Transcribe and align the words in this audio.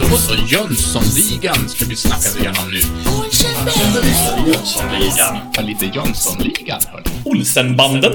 Då 0.00 0.16
så, 0.16 0.34
Jönssonligan 0.34 1.68
ska 1.68 1.84
vi 1.84 1.96
snacka 1.96 2.38
igenom 2.38 2.70
nu. 2.70 2.80
Jönssonligan. 4.46 5.66
Lite 5.66 5.86
Jönssonligan, 5.86 6.80
hörni. 6.88 7.04
Olsenbanden. 7.24 8.12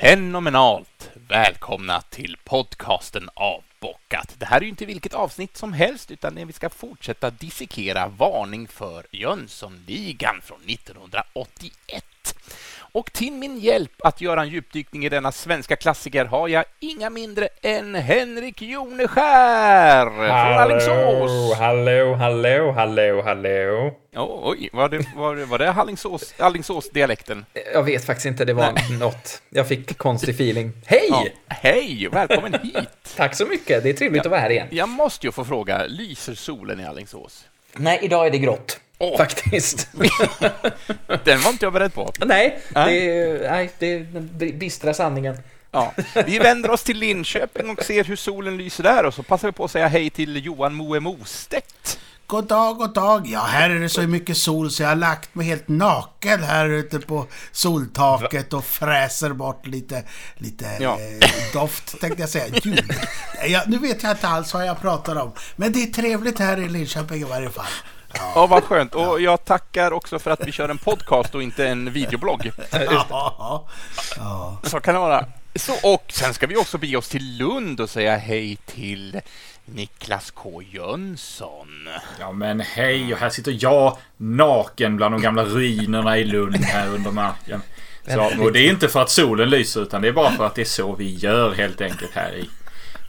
Fenomenalt! 0.00 1.10
Välkomna 1.28 2.00
till 2.00 2.36
podcasten 2.44 3.28
Avbockat. 3.34 4.34
Det 4.38 4.46
här 4.46 4.56
är 4.56 4.62
ju 4.62 4.68
inte 4.68 4.86
vilket 4.86 5.14
avsnitt 5.14 5.56
som 5.56 5.72
helst, 5.72 6.10
utan 6.10 6.46
vi 6.46 6.52
ska 6.52 6.70
fortsätta 6.70 7.30
dissekera 7.30 8.08
Varning 8.08 8.68
för 8.68 9.06
Jönssonligan 9.10 10.40
från 10.44 10.60
1981. 10.66 12.04
Och 12.96 13.12
till 13.12 13.32
min 13.32 13.58
hjälp 13.58 13.92
att 13.98 14.20
göra 14.20 14.42
en 14.42 14.48
djupdykning 14.48 15.04
i 15.06 15.08
denna 15.08 15.32
svenska 15.32 15.76
klassiker 15.76 16.24
har 16.24 16.48
jag 16.48 16.64
inga 16.80 17.10
mindre 17.10 17.48
än 17.62 17.94
Henrik 17.94 18.62
Joneskär 18.62 20.06
från 20.06 20.30
Alingsås. 20.30 21.58
hallå, 21.58 22.14
hallå, 22.14 22.72
hallå, 22.72 23.22
hallå. 23.22 23.94
Oh, 24.16 24.50
oj, 24.50 24.70
var 24.72 24.88
det, 24.88 25.06
var, 25.16 25.36
det- 25.36 25.44
var 25.44 25.58
det 25.58 25.70
Alingsås, 25.72 26.34
Alingsås-dialekten? 26.38 27.44
Jag 27.72 27.82
vet 27.82 28.04
faktiskt 28.04 28.26
inte, 28.26 28.44
det 28.44 28.52
var 28.52 28.98
något. 28.98 29.42
Jag 29.50 29.68
fick 29.68 29.98
konstig 29.98 30.34
feeling. 30.34 30.72
Hej! 30.86 31.06
Ja. 31.10 31.24
Hej, 31.48 32.08
välkommen 32.12 32.52
hit! 32.62 32.88
Tack 33.16 33.36
så 33.36 33.46
mycket, 33.46 33.82
det 33.82 33.88
är 33.88 33.94
trevligt 33.94 34.24
att 34.26 34.30
vara 34.30 34.40
här 34.40 34.50
igen. 34.50 34.66
Jag 34.70 34.88
måste 34.88 35.26
ju 35.26 35.32
få 35.32 35.44
fråga, 35.44 35.84
lyser 35.86 36.34
solen 36.34 36.80
i 36.80 36.84
Alingsås? 36.84 37.44
Nej, 37.76 37.98
idag 38.02 38.26
är 38.26 38.30
det 38.30 38.38
grått. 38.38 38.80
Åh. 38.98 39.16
Faktiskt. 39.16 39.88
Den 41.24 41.40
var 41.40 41.50
inte 41.50 41.64
jag 41.66 41.72
beredd 41.72 41.94
på. 41.94 42.12
nej, 42.18 42.58
Nej. 42.74 42.94
det 43.00 43.20
är, 43.20 43.50
nej, 43.50 43.70
det 43.78 43.92
är 43.92 43.98
den 44.00 44.30
bi- 44.38 44.52
bistra 44.52 44.94
sanningen. 44.94 45.36
Ja. 45.70 45.94
Vi 46.26 46.38
vänder 46.38 46.70
oss 46.70 46.82
till 46.82 46.98
Linköping 46.98 47.70
och 47.70 47.84
ser 47.84 48.04
hur 48.04 48.16
solen 48.16 48.56
lyser 48.56 48.82
där 48.82 49.04
och 49.04 49.14
så 49.14 49.22
passar 49.22 49.48
vi 49.48 49.52
på 49.52 49.64
att 49.64 49.70
säga 49.70 49.88
hej 49.88 50.10
till 50.10 50.44
Johan 50.46 50.74
Moe 50.74 51.00
Mostedt. 51.00 51.98
God 52.26 52.44
dag, 52.46 52.76
god 52.76 52.94
dag. 52.94 53.26
Ja, 53.26 53.40
här 53.40 53.70
är 53.70 53.80
det 53.80 53.88
så 53.88 54.02
mycket 54.02 54.36
sol 54.36 54.70
så 54.70 54.82
jag 54.82 54.88
har 54.88 54.96
lagt 54.96 55.34
mig 55.34 55.46
helt 55.46 55.68
naken 55.68 56.42
här 56.42 56.68
ute 56.68 56.98
på 56.98 57.26
soltaket 57.52 58.52
och 58.52 58.64
fräser 58.64 59.30
bort 59.32 59.66
lite, 59.66 60.02
lite 60.36 60.66
Ja. 60.80 60.98
eh, 61.00 61.28
doft 61.60 62.00
tänkte 62.00 62.22
jag 62.22 62.30
säga. 62.30 62.44
Ja, 63.46 63.62
nu 63.66 63.78
vet 63.78 64.02
jag 64.02 64.12
inte 64.12 64.28
alls 64.28 64.54
vad 64.54 64.66
jag 64.66 64.80
pratar 64.80 65.16
om. 65.16 65.32
Men 65.56 65.72
det 65.72 65.82
är 65.82 65.86
trevligt 65.86 66.38
här 66.38 66.60
i 66.60 66.68
Linköping 66.68 67.20
i 67.20 67.24
varje 67.24 67.50
fall. 67.50 67.64
Ja, 68.14 68.46
vad 68.46 68.64
skönt. 68.64 68.94
Och 68.94 69.20
jag 69.20 69.44
tackar 69.44 69.92
också 69.92 70.18
för 70.18 70.30
att 70.30 70.46
vi 70.46 70.52
kör 70.52 70.68
en 70.68 70.78
podcast 70.78 71.34
och 71.34 71.42
inte 71.42 71.68
en 71.68 71.92
videoblogg. 71.92 72.52
Ja, 72.72 73.66
ja. 74.16 74.58
Så 74.62 74.80
kan 74.80 74.94
det 74.94 75.00
vara. 75.00 75.24
Så, 75.54 75.72
och 75.94 76.04
sen 76.08 76.34
ska 76.34 76.46
vi 76.46 76.56
också 76.56 76.78
bege 76.78 76.96
oss 76.96 77.08
till 77.08 77.36
Lund 77.36 77.80
och 77.80 77.90
säga 77.90 78.16
hej 78.16 78.56
till 78.66 79.20
Niklas 79.64 80.30
K 80.30 80.62
Jönsson. 80.62 81.88
Ja 82.20 82.32
men 82.32 82.60
hej, 82.60 83.12
och 83.14 83.18
här 83.18 83.30
sitter 83.30 83.56
jag 83.60 83.98
naken 84.16 84.96
bland 84.96 85.14
de 85.14 85.22
gamla 85.22 85.44
ruinerna 85.44 86.18
i 86.18 86.24
Lund 86.24 86.56
här 86.56 86.88
under 86.88 87.10
marken. 87.10 87.62
Så, 88.08 88.42
och 88.42 88.52
det 88.52 88.60
är 88.60 88.70
inte 88.70 88.88
för 88.88 89.02
att 89.02 89.10
solen 89.10 89.50
lyser 89.50 89.82
utan 89.82 90.02
det 90.02 90.08
är 90.08 90.12
bara 90.12 90.30
för 90.30 90.46
att 90.46 90.54
det 90.54 90.60
är 90.60 90.64
så 90.64 90.94
vi 90.94 91.14
gör 91.14 91.54
helt 91.54 91.80
enkelt 91.80 92.12
här 92.14 92.34
i, 92.34 92.48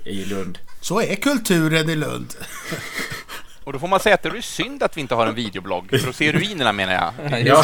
i 0.09 0.25
Lund. 0.25 0.59
Så 0.81 1.01
är 1.01 1.15
kulturen 1.15 1.89
i 1.89 1.95
Lund. 1.95 2.33
Och 3.67 3.73
då 3.73 3.79
får 3.79 3.87
man 3.87 3.99
säga 3.99 4.15
att 4.15 4.23
det 4.23 4.29
är 4.29 4.41
synd 4.41 4.83
att 4.83 4.97
vi 4.97 5.01
inte 5.01 5.15
har 5.15 5.27
en 5.27 5.35
videoblogg, 5.35 5.99
för 6.01 6.09
att 6.09 6.15
se 6.15 6.31
ruinerna 6.31 6.71
menar 6.71 6.93
jag. 6.93 7.39
Ja, 7.47 7.63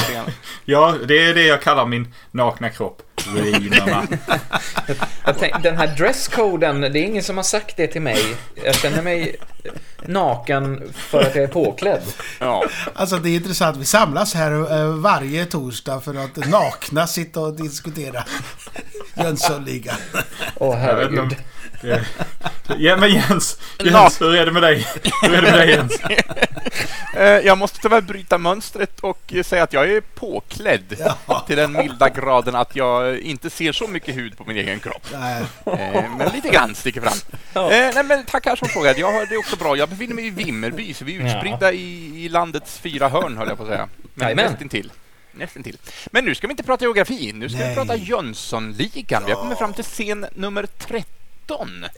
ja, 0.66 0.96
det 1.08 1.26
är 1.26 1.34
det 1.34 1.44
jag 1.44 1.62
kallar 1.62 1.86
min 1.86 2.14
nakna 2.32 2.70
kropp. 2.70 3.02
Ruinerna. 3.36 4.04
Jag 5.26 5.40
tänk, 5.40 5.64
den 5.64 5.78
här 5.78 5.88
dresscoden, 5.98 6.82
det 6.82 6.88
är 7.00 7.04
ingen 7.04 7.24
som 7.24 7.38
har 7.38 7.44
sagt 7.44 7.78
det 7.78 7.88
till 7.88 8.02
mig. 8.02 8.36
Jag 8.66 8.76
känner 8.76 9.02
mig 9.02 9.36
naken 10.06 10.94
för 10.94 11.22
att 11.22 11.36
jag 11.36 11.44
är 11.44 11.48
påklädd. 11.48 12.02
Ja. 12.40 12.64
Alltså 12.94 13.18
det 13.18 13.30
är 13.30 13.36
intressant. 13.36 13.78
Vi 13.78 13.86
samlas 13.86 14.34
här 14.34 14.52
eh, 14.82 14.88
varje 14.88 15.46
torsdag 15.46 16.02
för 16.02 16.16
att 16.26 16.50
nakna 16.50 17.08
sitta 17.08 17.40
och 17.40 17.54
diskutera 17.54 18.24
Jönssonligan. 19.18 19.96
Åh 20.56 20.80
Jag 20.88 20.96
vet 20.96 21.10
inte 21.10 21.22
om- 21.22 21.28
herregud. 21.30 21.38
Ja 22.78 22.98
men 22.98 23.10
Jens, 23.14 23.58
Jens, 23.84 24.22
hur 24.22 24.36
är 24.36 24.46
det 24.46 24.52
med 24.52 24.62
dig? 24.64 24.88
Hur 25.22 25.34
är 25.34 25.42
det 25.42 25.52
med 25.52 25.60
dig 25.60 25.70
Jens? 25.70 26.00
Eh, 27.18 27.24
Jag 27.24 27.58
måste 27.58 27.80
tyvärr 27.82 28.02
bryta 28.02 28.38
mönstret 28.38 29.00
och 29.00 29.34
säga 29.46 29.64
att 29.64 29.74
jag 29.74 29.90
är 29.92 30.02
påklädd 30.02 30.96
Ja. 31.26 31.40
till 31.48 31.58
den 31.58 31.72
milda 31.74 32.10
graden 32.10 32.56
att 32.56 32.76
jag 32.76 33.20
inte 33.20 33.50
ser 33.50 33.72
så 33.72 33.88
mycket 33.88 34.16
hud 34.16 34.38
på 34.38 34.44
min 34.46 34.58
egen 34.58 34.80
kropp. 34.80 35.08
Nej. 35.14 35.44
Eh, 35.66 36.04
Men 36.18 36.30
lite 36.34 36.50
grann 36.50 36.76
sticker 36.76 37.02
fram. 37.02 37.14
Ja. 37.54 37.72
Eh, 37.72 37.92
nej, 37.96 38.04
men 38.04 38.26
tackar 38.26 38.56
som 38.56 38.68
frågade. 38.68 39.00
Jag 39.00 39.12
har 39.12 39.26
det 39.26 39.38
också 39.38 39.56
bra. 39.56 39.78
Jag 39.78 39.90
befinner 39.90 40.16
mig 40.16 40.28
i 40.28 40.30
Vimmerby, 40.30 40.94
så 40.94 41.06
vi 41.06 41.16
är 41.18 41.26
utspridda 41.26 41.72
i, 41.74 42.12
i 42.26 42.30
landets 42.30 42.78
fyra 42.80 43.10
hörn, 43.10 43.38
höll 43.38 43.48
jag 43.48 43.58
på 43.58 43.64
att 43.64 43.70
säga. 43.70 43.88
Men 44.14 44.36
nästintill. 44.38 44.92
Nästintill. 45.32 45.78
Men 46.12 46.26
nu 46.26 46.36
ska 46.36 46.48
vi 46.48 46.52
inte 46.52 46.64
prata 46.64 46.86
geografi. 46.86 47.32
Nu 47.36 47.50
ska 47.50 47.58
vi 47.60 47.66
Nej. 47.66 47.76
prata 47.76 47.96
Jönssonligan. 47.96 49.24
Vi 49.26 49.32
har 49.32 49.42
kommit 49.42 49.58
fram 49.58 49.74
till 49.74 49.84
scen 49.84 50.26
nummer 50.36 50.66
13. 50.78 51.06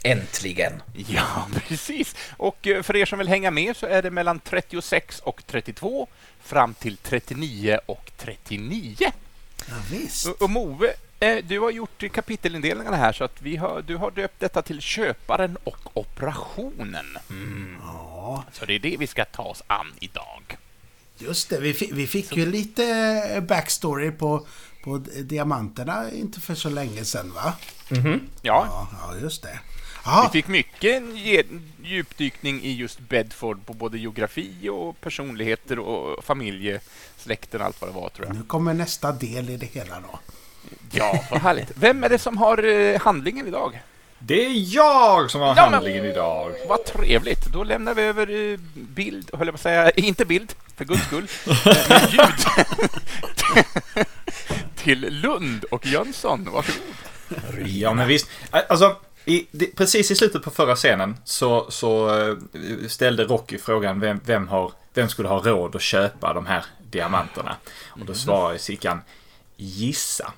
Äntligen. 0.03 0.81
Ja, 1.07 1.47
precis. 1.67 2.15
Och 2.37 2.67
eh, 2.67 2.81
för 2.83 2.95
er 2.95 3.05
som 3.05 3.19
vill 3.19 3.27
hänga 3.27 3.51
med 3.51 3.77
så 3.77 3.85
är 3.85 4.01
det 4.01 4.11
mellan 4.11 4.39
36 4.39 5.19
och 5.19 5.43
32 5.47 6.07
fram 6.43 6.73
till 6.73 6.97
39 6.97 7.79
och 7.85 8.11
39. 8.17 8.95
Ja, 8.99 9.75
visst. 9.91 10.27
Och, 10.27 10.41
och 10.41 10.49
Move, 10.49 10.93
eh, 11.19 11.37
du 11.43 11.59
har 11.59 11.71
gjort 11.71 12.03
kapitelindelningarna 12.13 12.97
här 12.97 13.13
så 13.13 13.23
att 13.23 13.41
vi 13.41 13.55
har, 13.55 13.81
du 13.81 13.95
har 13.95 14.11
döpt 14.11 14.39
detta 14.39 14.61
till 14.61 14.81
Köparen 14.81 15.57
och 15.63 15.97
Operationen. 15.97 17.17
Ja, 17.81 18.43
Så 18.53 18.65
det 18.65 18.73
är 18.75 18.79
det 18.79 18.97
vi 18.99 19.07
ska 19.07 19.25
ta 19.25 19.43
oss 19.43 19.63
an 19.67 19.93
idag. 19.99 20.57
just 21.17 21.49
det. 21.49 21.59
Vi 21.59 21.73
fick, 21.73 21.91
vi 21.91 22.07
fick 22.07 22.37
ju 22.37 22.45
lite 22.45 22.83
eh, 23.35 23.41
backstory 23.41 24.11
på, 24.11 24.47
på 24.85 24.97
diamanterna 25.23 26.11
inte 26.11 26.39
för 26.39 26.55
så 26.55 26.69
länge 26.69 27.05
sedan 27.05 27.31
va? 27.35 27.53
Ja, 27.89 27.97
Ja, 28.41 28.87
ja 29.01 29.17
just 29.21 29.43
det. 29.43 29.59
Ja, 30.05 30.29
vi 30.33 30.39
fick 30.41 30.47
mycket 30.47 31.03
djupdykning 31.83 32.61
i 32.63 32.71
just 32.75 32.99
Bedford 32.99 33.65
på 33.65 33.73
både 33.73 33.97
geografi 33.97 34.69
och 34.69 35.01
personligheter 35.01 35.79
och 35.79 36.23
familjesläkten 36.25 37.61
och 37.61 37.67
allt 37.67 37.81
vad 37.81 37.89
det 37.89 37.93
var 37.95 38.09
tror 38.09 38.27
jag. 38.27 38.35
nu 38.35 38.43
kommer 38.43 38.73
nästa 38.73 39.11
del 39.11 39.49
i 39.49 39.57
det 39.57 39.65
hela 39.65 39.95
då. 39.99 40.19
Ja, 40.91 41.23
vad 41.31 41.41
härligt. 41.41 41.71
Vem 41.75 42.03
är 42.03 42.09
det 42.09 42.19
som 42.19 42.37
har 42.37 42.63
eh, 42.65 42.99
handlingen 43.01 43.47
idag? 43.47 43.81
Det 44.19 44.45
är 44.45 44.75
jag 44.75 45.31
som 45.31 45.41
har 45.41 45.47
Ja, 45.47 45.55
men- 45.55 45.73
handlingen 45.73 46.05
idag. 46.05 46.51
Vad 46.69 46.85
trevligt. 46.85 47.45
Då 47.53 47.63
lämnar 47.63 47.93
vi 47.93 48.01
över 48.01 48.51
eh, 48.53 48.59
bild, 48.73 49.29
höll 49.33 49.47
jag 49.47 49.53
på 49.53 49.57
att 49.57 49.61
säga, 49.61 49.91
inte 49.91 50.25
bild, 50.25 50.53
för 50.77 50.85
guds 50.85 51.03
skull, 51.05 51.27
men 51.89 52.09
ljud 52.09 52.45
till 54.85 55.21
Lund 55.21 55.63
och 55.63 55.85
Jönsson. 55.85 56.49
Varsågod. 56.51 56.81
Ja 57.65 57.93
men 57.93 58.07
visst. 58.07 58.29
Alltså, 58.51 58.95
i, 59.25 59.47
det, 59.51 59.75
precis 59.75 60.11
i 60.11 60.15
slutet 60.15 60.43
på 60.43 60.51
förra 60.51 60.75
scenen 60.75 61.17
så, 61.23 61.65
så 61.69 62.19
eh, 62.19 62.35
ställde 62.87 63.23
Rocky 63.23 63.57
frågan 63.57 63.99
vem, 63.99 64.19
vem, 64.25 64.47
har, 64.47 64.71
vem 64.93 65.09
skulle 65.09 65.27
ha 65.29 65.39
råd 65.39 65.75
att 65.75 65.81
köpa 65.81 66.33
de 66.33 66.45
här 66.45 66.65
diamanterna? 66.91 67.55
Och 67.87 68.05
då 68.05 68.13
svarade 68.13 68.59
Sickan 68.59 69.01
gissa. 69.55 70.33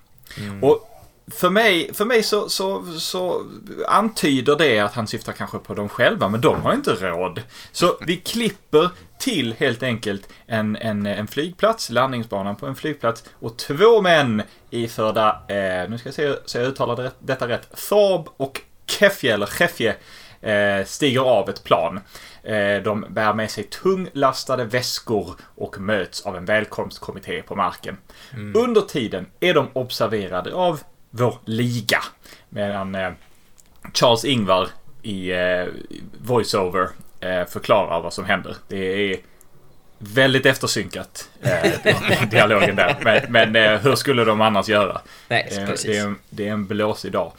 Och 0.61 0.96
för 1.31 1.49
mig, 1.49 1.93
för 1.93 2.05
mig 2.05 2.23
så, 2.23 2.49
så, 2.49 2.85
så 2.99 3.45
antyder 3.87 4.55
det 4.55 4.79
att 4.79 4.93
han 4.93 5.07
syftar 5.07 5.33
kanske 5.33 5.59
på 5.59 5.73
dem 5.73 5.89
själva, 5.89 6.29
men 6.29 6.41
de 6.41 6.61
har 6.61 6.73
inte 6.73 6.91
råd. 6.91 7.41
Så 7.71 7.97
vi 8.01 8.17
klipper 8.17 8.89
till 9.19 9.53
helt 9.53 9.83
enkelt 9.83 10.29
en, 10.45 10.75
en, 10.75 11.05
en 11.05 11.27
flygplats, 11.27 11.89
landningsbanan 11.89 12.55
på 12.55 12.65
en 12.65 12.75
flygplats 12.75 13.23
och 13.33 13.57
två 13.57 14.01
män 14.01 14.41
iförda, 14.69 15.41
eh, 15.47 15.89
nu 15.89 15.97
ska 15.97 16.07
jag 16.07 16.15
se 16.15 16.33
så 16.45 16.57
jag 16.57 16.67
uttalar 16.67 16.95
det, 16.95 17.11
detta 17.19 17.47
rätt, 17.47 17.87
Thorb 17.89 18.27
och 18.37 18.61
Kefje, 18.85 19.33
eller 19.33 19.45
Chefje, 19.45 19.95
eh, 20.41 20.85
stiger 20.85 21.21
av 21.21 21.49
ett 21.49 21.63
plan. 21.63 21.99
Eh, 22.43 22.83
de 22.83 23.05
bär 23.09 23.33
med 23.33 23.51
sig 23.51 23.63
tunglastade 23.63 24.63
väskor 24.63 25.35
och 25.55 25.79
möts 25.79 26.21
av 26.21 26.37
en 26.37 26.45
välkomstkommitté 26.45 27.41
på 27.41 27.55
marken. 27.55 27.97
Under 28.55 28.81
tiden 28.81 29.25
är 29.39 29.53
de 29.53 29.67
observerade 29.73 30.53
av 30.53 30.81
vår 31.09 31.35
liga. 31.45 31.99
Medan 32.49 32.95
eh, 32.95 33.11
Charles 33.93 34.25
Ingvar 34.25 34.67
i 35.01 35.31
eh, 35.31 35.65
voiceover 36.21 36.87
eh, 37.19 37.45
förklarar 37.45 38.01
vad 38.01 38.13
som 38.13 38.25
händer. 38.25 38.55
Det 38.67 39.11
är 39.13 39.17
väldigt 39.99 40.45
eftersynkat, 40.45 41.29
eh, 41.41 42.29
dialogen 42.29 42.75
där. 42.75 42.97
Men, 43.29 43.51
men 43.51 43.79
hur 43.79 43.95
skulle 43.95 44.23
de 44.25 44.41
annars 44.41 44.67
göra? 44.69 45.01
Nej. 45.27 45.47
Det 45.51 45.97
är, 45.97 46.05
en- 46.05 46.19
det 46.29 46.47
är 46.47 46.51
en 46.51 46.65
blåsig 46.67 47.11
dag. 47.11 47.31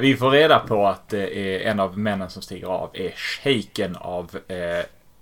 Vi 0.00 0.16
får 0.16 0.30
reda 0.30 0.58
på 0.58 0.86
att 0.86 1.12
en 1.12 1.80
av 1.80 1.98
männen 1.98 2.30
som 2.30 2.42
stiger 2.42 2.66
av 2.66 2.90
är 2.94 3.10
shejken 3.10 3.96
av 3.96 4.38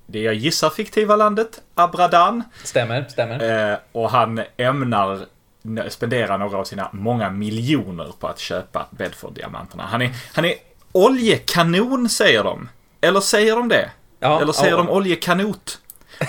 det 0.06 0.20
jag 0.23 0.35
gissar 0.35 0.70
fiktiva 0.70 1.17
landet 1.17 1.62
Abradan. 1.75 2.43
Stämmer, 2.65 3.05
stämmer. 3.09 3.79
Och 3.93 4.11
han 4.11 4.43
ämnar 4.56 5.27
spendera 5.88 6.37
några 6.37 6.58
av 6.58 6.64
sina 6.64 6.88
många 6.93 7.31
miljoner 7.31 8.12
på 8.20 8.28
att 8.28 8.38
köpa 8.38 8.87
Bedford-diamanterna. 8.90 9.82
Han 9.87 10.02
är, 10.02 10.11
han 10.32 10.44
är 10.44 10.55
oljekanon, 10.93 12.08
säger 12.08 12.44
de. 12.44 12.69
Eller 13.00 13.20
säger 13.20 13.56
de 13.56 13.69
det? 13.69 13.90
Ja, 14.20 14.40
Eller 14.40 14.52
säger 14.52 14.70
ja. 14.70 14.76
de 14.76 14.90
oljekanot? 14.90 15.78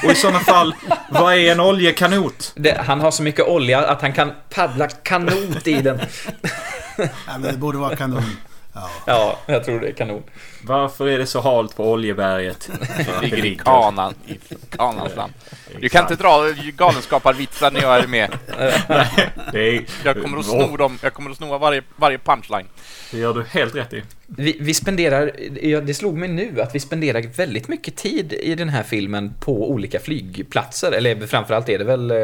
Och 0.04 0.12
i 0.12 0.16
sådana 0.16 0.40
fall, 0.40 0.76
vad 1.10 1.34
är 1.34 1.52
en 1.52 1.60
oljekanot? 1.60 2.52
Det, 2.56 2.82
han 2.86 3.02
har 3.02 3.12
så 3.12 3.24
mycket 3.24 3.48
olja 3.48 3.88
att 3.88 4.02
han 4.02 4.14
kan 4.14 4.32
paddla 4.50 4.88
kanot 4.88 5.68
i 5.68 5.82
den. 5.82 6.00
Ja, 6.98 7.38
men 7.40 7.42
det 7.42 7.58
borde 7.58 7.78
vara 7.78 7.96
kanon. 7.96 8.24
Ja. 8.76 8.90
Ja, 9.06 9.40
jag 9.46 9.64
tror 9.64 9.80
det 9.80 9.88
är 9.88 9.92
kanon. 9.92 10.24
Varför 10.64 11.08
är 11.08 11.18
det 11.18 11.26
så 11.26 11.42
halt 11.42 11.76
på 11.76 11.92
Oljeberget? 11.92 12.70
I 13.24 13.56
kanan, 13.56 14.14
i 14.28 14.38
kanans 14.70 15.16
land. 15.16 15.34
Du 15.80 15.90
kan 15.90 16.02
inte 16.02 16.16
dra 16.16 16.52
galenskaparvitsar 16.78 17.72
när 17.72 17.82
jag 17.82 18.00
är 18.00 18.08
med. 18.08 18.32
Är, 19.54 19.86
Jag 20.04 20.22
kommer 20.22 20.38
att 20.38 20.46
sno 20.46 20.78
dem. 20.78 21.00
Jag 21.02 21.14
kommer 21.14 21.32
att 21.32 21.38
sno 21.38 21.58
varje, 21.58 21.82
varje 21.96 22.18
punchline. 22.18 22.68
det 23.12 23.18
gör 23.18 23.34
du 23.34 23.44
helt 23.44 23.76
rätt 23.76 23.94
i. 23.94 24.04
Vi, 24.28 24.58
vi 24.62 24.74
spenderar, 24.74 25.32
ja, 25.62 25.82
det 25.82 25.94
slog 25.94 26.18
mig 26.18 26.30
nu 26.30 26.62
att 26.62 26.76
vi 26.76 26.80
spenderar 26.80 27.22
väldigt 27.22 27.68
mycket 27.68 27.96
tid 27.96 28.34
i 28.34 28.56
den 28.56 28.70
här 28.70 28.84
filmen 28.84 29.34
på 29.40 29.72
olika 29.72 30.00
flygplatser. 30.00 30.92
Eller 30.92 31.28
framförallt 31.28 31.70
är 31.70 31.78
det 31.78 31.84
väl 31.84 32.12
eh, 32.12 32.18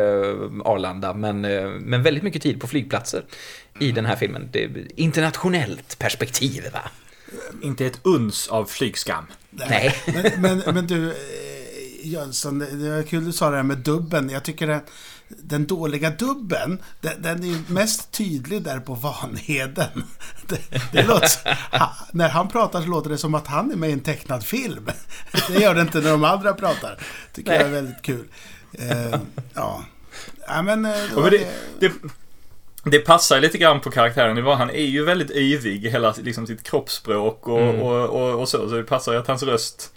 Arlanda, 0.66 1.14
men, 1.14 1.46
eh, 1.46 1.70
men 1.70 2.04
väldigt 2.04 2.24
mycket 2.24 2.42
tid 2.42 2.62
på 2.62 2.68
flygplatser 2.68 3.22
i 3.82 3.92
den 3.92 4.06
här 4.06 4.16
filmen. 4.16 4.50
Det 4.52 4.64
är 4.64 4.88
internationellt 4.96 6.00
perspektiv, 6.00 6.64
va? 6.74 6.92
Inte 7.62 7.86
ett 7.86 8.00
uns 8.04 8.48
av 8.48 8.66
flygskam. 8.66 9.26
Nej. 9.50 9.96
Men, 10.06 10.42
men, 10.42 10.74
men 10.74 10.88
du, 10.88 11.10
eh, 11.10 11.16
Jönsson, 12.04 12.60
det 12.60 12.90
var 12.90 13.04
kul 13.04 13.26
du 13.26 13.32
sa 13.32 13.50
det 13.50 13.56
här 13.56 13.64
med 13.64 13.78
dubben. 13.78 14.30
Jag 14.30 14.44
tycker 14.44 14.68
den, 14.68 14.82
den 15.28 15.68
dåliga 15.68 16.10
dubben, 16.10 16.82
den, 17.02 17.22
den 17.22 17.44
är 17.44 17.72
mest 17.72 18.12
tydlig 18.12 18.64
där 18.64 18.80
på 18.80 18.94
Vanheden. 18.94 20.04
Det, 20.48 20.60
det 20.92 21.04
låter, 21.04 21.78
ha, 21.80 21.96
när 22.12 22.30
han 22.30 22.50
pratar 22.50 22.82
så 22.82 22.88
låter 22.88 23.10
det 23.10 23.18
som 23.18 23.36
att 23.36 23.48
han 23.48 23.72
är 23.72 23.76
med 23.76 23.90
i 23.90 23.94
en 23.94 24.00
tecknad 24.00 24.44
film. 24.46 24.90
Det 25.48 25.60
gör 25.62 25.76
det 25.76 25.82
inte 25.82 26.02
när 26.02 26.12
de 26.12 26.24
andra 26.24 26.54
pratar. 26.54 27.00
Tycker 27.34 27.54
jag 27.54 27.62
är 27.62 27.70
väldigt 27.70 28.02
kul. 28.02 28.28
Eh, 28.74 29.20
ja. 29.54 29.84
ja, 30.48 30.62
men... 30.62 30.86
eh, 30.86 30.92
det, 31.80 31.92
det 32.84 33.00
passar 33.00 33.40
lite 33.40 33.58
grann 33.58 33.80
på 33.80 33.92
karaktären. 33.92 34.36
Det 34.36 34.42
var, 34.42 34.56
han 34.56 34.70
är 34.70 34.86
ju 34.86 35.04
väldigt 35.06 35.32
yvig, 35.32 35.90
hela 35.90 36.16
liksom, 36.24 36.48
sitt 36.48 36.64
kroppsspråk 36.64 37.48
och, 37.48 37.62
Mm. 37.62 37.82
och, 37.82 38.10
och, 38.10 38.40
och 38.40 38.50
så. 38.50 38.70
Så 38.70 38.76
det 38.76 38.84
passar 38.84 39.14
ju 39.14 39.20
att 39.20 39.28
hans 39.28 39.44
röst 39.44 39.94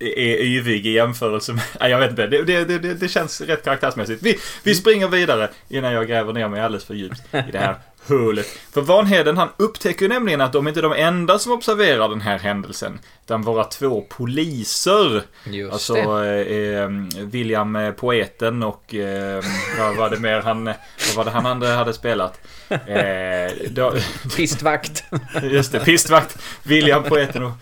är 0.00 0.42
yvig 0.44 0.86
i 0.86 0.90
jämförelse 0.90 1.52
med... 1.52 1.62
Nej, 1.80 1.90
jag 1.90 1.98
vet 1.98 2.10
inte. 2.10 2.26
Det, 2.26 2.42
det, 2.42 2.64
det, 2.64 2.94
det 2.94 3.08
känns 3.08 3.40
rätt 3.40 3.64
karaktärsmässigt. 3.64 4.22
Vi, 4.22 4.38
vi 4.62 4.74
springer 4.74 5.08
vidare 5.08 5.48
innan 5.68 5.92
jag 5.92 6.08
gräver 6.08 6.32
ner 6.32 6.48
mig 6.48 6.60
alldeles 6.60 6.84
för 6.84 6.94
djupt 6.94 7.20
i 7.34 7.50
det 7.52 7.58
här 7.58 7.76
hålet. 8.08 8.46
För 8.72 8.80
Vanheden 8.80 9.36
han 9.36 9.48
upptäcker 9.56 10.08
nämligen 10.08 10.40
att 10.40 10.52
de 10.52 10.68
inte 10.68 10.80
är 10.80 10.82
de 10.82 10.92
enda 10.92 11.38
som 11.38 11.52
observerar 11.52 12.08
den 12.08 12.20
här 12.20 12.38
händelsen. 12.38 12.98
Utan 13.24 13.42
våra 13.42 13.64
två 13.64 14.00
poliser. 14.08 15.22
Just 15.44 15.72
Alltså 15.72 15.96
eh, 15.96 16.56
eh, 16.56 16.88
William 17.16 17.76
eh, 17.76 17.90
poeten 17.90 18.62
och 18.62 18.94
eh, 18.94 19.44
vad 19.78 19.96
var 19.96 20.10
det 20.10 20.18
mer 20.20 20.40
han, 20.40 20.64
vad 20.64 21.16
var 21.16 21.24
det 21.24 21.30
han 21.30 21.46
andra 21.46 21.68
hade 21.74 21.92
spelat? 21.92 22.40
Eh, 22.86 23.52
då, 23.70 23.92
Pistvakt. 24.36 25.04
just 25.42 25.72
det, 25.72 25.80
pistvakt. 25.80 26.38
William 26.62 27.02
poeten 27.02 27.42
och 27.42 27.52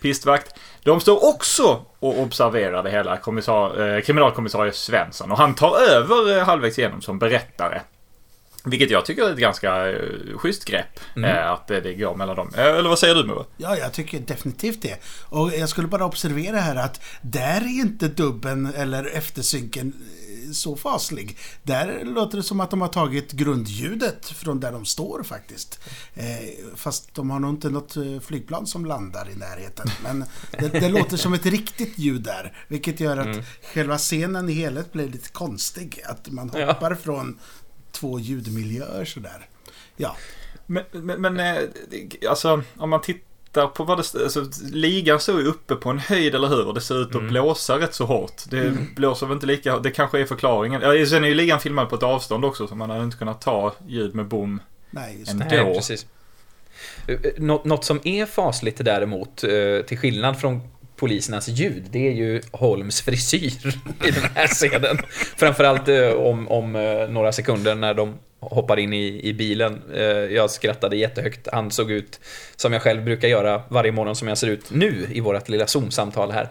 pistvakt. 0.00 0.54
De 0.82 1.00
står 1.00 1.28
också 1.28 1.84
och 1.98 2.18
observerar 2.18 2.82
det 2.82 2.90
hela, 2.90 3.16
kommissar, 3.16 3.96
eh, 3.96 4.00
kriminalkommissarie 4.00 4.72
Svensson. 4.72 5.32
Och 5.32 5.38
han 5.38 5.54
tar 5.54 5.76
över 5.90 6.38
eh, 6.38 6.44
halvvägs 6.44 6.78
igenom 6.78 7.00
som 7.00 7.18
berättare. 7.18 7.80
Vilket 8.64 8.90
jag 8.90 9.06
tycker 9.06 9.22
är 9.22 9.32
ett 9.32 9.38
ganska 9.38 9.90
eh, 9.90 10.38
schysst 10.38 10.64
grepp. 10.64 11.00
Eh, 11.16 11.50
att 11.50 11.66
det, 11.66 11.80
det 11.80 11.94
går 11.94 12.16
mellan 12.16 12.36
dem. 12.36 12.50
Eh, 12.56 12.64
eller 12.64 12.88
vad 12.88 12.98
säger 12.98 13.14
du 13.14 13.24
Moa? 13.26 13.44
Ja, 13.56 13.76
jag 13.76 13.92
tycker 13.92 14.20
definitivt 14.20 14.82
det. 14.82 14.96
Och 15.28 15.52
jag 15.58 15.68
skulle 15.68 15.88
bara 15.88 16.04
observera 16.04 16.56
här 16.60 16.76
att 16.76 17.00
där 17.22 17.60
är 17.60 17.80
inte 17.80 18.08
dubben 18.08 18.72
eller 18.76 19.04
eftersynken 19.16 19.92
så 20.52 20.76
faslig. 20.76 21.38
Där 21.62 22.04
låter 22.04 22.36
det 22.36 22.42
som 22.42 22.60
att 22.60 22.70
de 22.70 22.80
har 22.80 22.88
tagit 22.88 23.32
grundljudet 23.32 24.26
från 24.26 24.60
där 24.60 24.72
de 24.72 24.84
står 24.84 25.22
faktiskt. 25.22 25.80
Fast 26.76 27.14
de 27.14 27.30
har 27.30 27.38
nog 27.40 27.50
inte 27.50 27.70
något 27.70 27.96
flygplan 28.26 28.66
som 28.66 28.84
landar 28.86 29.28
i 29.30 29.34
närheten. 29.38 29.86
Men 30.02 30.24
det, 30.58 30.68
det 30.80 30.88
låter 30.88 31.16
som 31.16 31.32
ett 31.32 31.46
riktigt 31.46 31.98
ljud 31.98 32.22
där. 32.22 32.56
Vilket 32.68 33.00
gör 33.00 33.16
att 33.16 33.36
själva 33.74 33.98
scenen 33.98 34.48
i 34.48 34.52
helhet 34.52 34.92
blir 34.92 35.08
lite 35.08 35.28
konstig. 35.28 36.00
Att 36.04 36.28
man 36.30 36.50
Ja. 36.54 36.66
hoppar 36.66 36.94
från 36.94 37.38
två 37.92 38.18
ljudmiljöer 38.18 39.04
sådär. 39.04 39.48
Ja, 39.96 40.16
Men, 40.66 40.84
men, 40.92 41.22
men 41.22 41.40
eh, 41.40 41.62
alltså 42.28 42.62
om 42.76 42.90
man 42.90 43.00
tittar 43.00 43.66
på 43.66 43.84
vad 43.84 43.98
det 43.98 44.22
alltså, 44.22 44.46
Ligan 44.72 45.20
står 45.20 45.40
ju 45.40 45.46
uppe 45.46 45.74
på 45.74 45.90
en 45.90 45.98
höjd, 45.98 46.34
eller 46.34 46.48
hur? 46.48 46.66
Och 46.66 46.74
det 46.74 46.80
ser 46.80 47.02
ut 47.02 47.14
att 47.14 47.22
blåsa 47.28 47.78
rätt 47.78 47.94
så 47.94 48.04
hårt. 48.04 48.42
Det 48.50 48.76
blåser 48.96 49.26
väl 49.26 49.34
inte 49.34 49.46
lika 49.46 49.78
Det 49.78 49.90
kanske 49.90 50.20
är 50.20 50.24
förklaringen. 50.24 50.80
Ja, 50.82 51.06
sen 51.06 51.24
är 51.24 51.28
ju 51.28 51.34
ligan 51.34 51.60
filmad 51.60 51.88
på 51.88 51.96
ett 51.96 52.02
avstånd 52.02 52.44
också, 52.44 52.66
så 52.66 52.74
man 52.74 52.90
hade 52.90 53.04
inte 53.04 53.16
kunnat 53.16 53.40
ta 53.40 53.74
ljud 53.86 54.14
med 54.14 54.26
bom. 54.26 54.60
nej 54.90 55.16
just 55.18 55.32
En- 55.32 55.38
det. 55.38 55.44
Nej, 55.64 55.74
precis. 55.74 56.06
Eh, 57.06 57.16
Nå- 57.38 57.62
Något 57.64 57.84
som 57.84 58.00
är 58.04 58.26
fasligt 58.26 58.84
däremot, 58.84 59.44
eh, 59.44 59.50
till 59.86 59.98
skillnad 59.98 60.40
från 60.40 60.60
polisernas 61.00 61.48
ljud, 61.48 61.82
det 61.90 62.08
är 62.08 62.12
ju 62.12 62.42
Holms 62.52 63.00
frisyr 63.02 63.52
i 64.06 64.10
den 64.10 64.24
här 64.34 64.46
scenen. 64.46 64.98
Framförallt 65.36 65.88
eh, 65.88 66.08
om, 66.12 66.48
om 66.48 66.76
eh, 66.76 67.08
några 67.08 67.32
sekunder 67.32 67.74
när 67.74 67.94
de 67.94 68.14
hoppar 68.40 68.78
in 68.78 68.92
i, 68.92 69.20
i 69.28 69.32
bilen. 69.32 69.82
Eh, 69.94 70.02
Jag 70.06 70.50
skrattade 70.50 70.96
jättehögt. 70.96 71.48
Han 71.52 71.70
såg 71.70 71.90
ut 71.90 72.20
som 72.56 72.72
jag 72.72 72.82
själv 72.82 73.04
brukar 73.04 73.28
göra 73.28 73.62
varje 73.68 73.92
morgon 73.92 74.16
som 74.16 74.28
jag 74.28 74.38
ser 74.38 74.46
ut 74.46 74.70
nu 74.70 75.06
i 75.12 75.20
vårt 75.20 75.48
lilla 75.48 75.66
Zoom-samtal 75.66 76.30
här. 76.32 76.48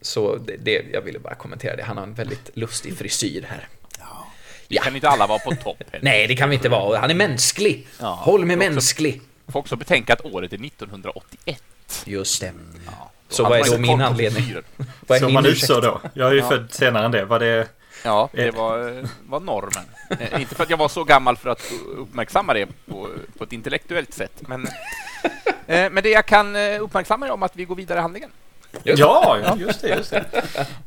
Så 0.00 0.36
det, 0.36 0.56
det, 0.56 0.82
jag 0.92 1.00
ville 1.02 1.18
bara 1.18 1.34
kommentera 1.34 1.76
det. 1.76 1.82
Han 1.82 1.96
har 1.96 2.04
en 2.04 2.14
väldigt 2.14 2.50
lustig 2.54 2.96
frisyr 2.98 3.46
här. 3.48 3.68
Ja. 3.98 4.26
Vi 4.68 4.76
kan 4.76 4.94
inte 4.94 5.08
alla 5.08 5.26
vara 5.26 5.38
på 5.38 5.50
topp 5.54 5.82
heller. 5.92 6.04
Nej, 6.04 6.26
det 6.26 6.36
kan 6.36 6.48
vi 6.48 6.54
inte 6.56 6.68
vara. 6.68 6.98
Han 6.98 7.10
är 7.10 7.14
mänsklig. 7.14 7.86
Ja, 8.00 8.06
Holm 8.22 8.50
är 8.50 8.56
det 8.56 8.64
är 8.64 8.68
också- 8.68 8.74
mänsklig. 8.74 9.20
Får 9.48 9.60
också 9.60 9.76
betänka 9.76 10.12
att 10.12 10.24
året 10.24 10.52
är 10.52 10.64
1981. 10.66 11.62
Just 12.04 12.40
det. 12.40 12.52
Ja, 12.86 13.10
Så 13.28 13.42
vad 13.42 13.58
är 13.58 13.64
då 13.72 13.78
min 13.78 14.00
anledning? 14.00 14.56
Vad 15.06 15.16
är 15.16 15.20
Som 15.20 15.26
min 15.26 15.34
man 15.34 15.46
ursäkt? 15.46 15.82
då. 15.82 16.00
Jag 16.14 16.28
är 16.28 16.32
ju 16.32 16.38
Ja. 16.38 16.48
född 16.48 16.72
senare 16.72 17.04
än 17.04 17.10
det. 17.10 17.24
Var 17.24 17.38
det... 17.38 17.68
Ja, 18.04 18.28
det 18.32 18.46
Eh. 18.48 18.54
var, 18.54 19.06
var 19.26 19.40
normen. 19.40 19.84
Eh, 20.20 20.40
Inte 20.40 20.54
för 20.54 20.62
att 20.62 20.70
jag 20.70 20.76
var 20.76 20.88
så 20.88 21.04
gammal 21.04 21.36
för 21.36 21.50
att 21.50 21.62
uppmärksamma 21.96 22.54
det 22.54 22.66
på, 22.66 23.08
på 23.38 23.44
ett 23.44 23.52
intellektuellt 23.52 24.14
sätt, 24.14 24.32
men, 24.40 24.62
eh, 25.66 25.90
men 25.90 26.02
det 26.02 26.08
jag 26.10 26.26
kan 26.26 26.56
eh, 26.56 26.82
uppmärksamma 26.82 27.26
är 27.26 27.30
om 27.30 27.42
att 27.42 27.56
vi 27.56 27.64
går 27.64 27.74
vidare 27.76 27.98
i 27.98 28.02
handlingen. 28.02 28.30
Just 28.84 28.98
Ja, 29.00 29.38
just 29.58 29.80
det, 29.80 29.88
just 29.88 30.10
det. 30.10 30.24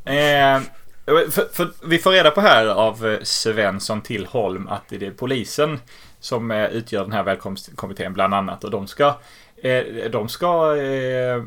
Eh, 0.04 0.60
för, 1.30 1.48
för 1.52 1.70
vi 1.84 1.98
får 1.98 2.10
reda 2.12 2.30
på 2.30 2.40
här 2.40 2.66
av 2.66 3.06
eh, 3.06 3.18
Svensson 3.22 4.00
till 4.02 4.26
Holm 4.26 4.68
att 4.68 4.82
det 4.88 5.06
är 5.06 5.10
polisen 5.10 5.80
som 6.20 6.50
eh, 6.50 6.64
utgör 6.66 7.02
den 7.02 7.12
här 7.12 7.22
välkomstkommittén 7.22 8.12
bland 8.12 8.34
annat. 8.34 8.64
Och 8.64 8.70
de 8.70 8.86
ska, 8.86 9.06
eh, 9.06 9.14
de 10.12 10.28
ska 10.28 10.76
eh, 10.76 11.44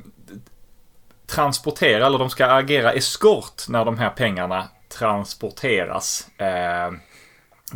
transportera, 1.26 2.06
eller 2.06 2.20
de 2.20 2.30
ska 2.30 2.46
agera 2.46 2.94
eskort 2.94 3.68
när 3.68 3.86
de 3.86 3.98
här 3.98 4.10
pengarna 4.10 4.70
transporteras 4.90 6.28
eh, 6.38 6.92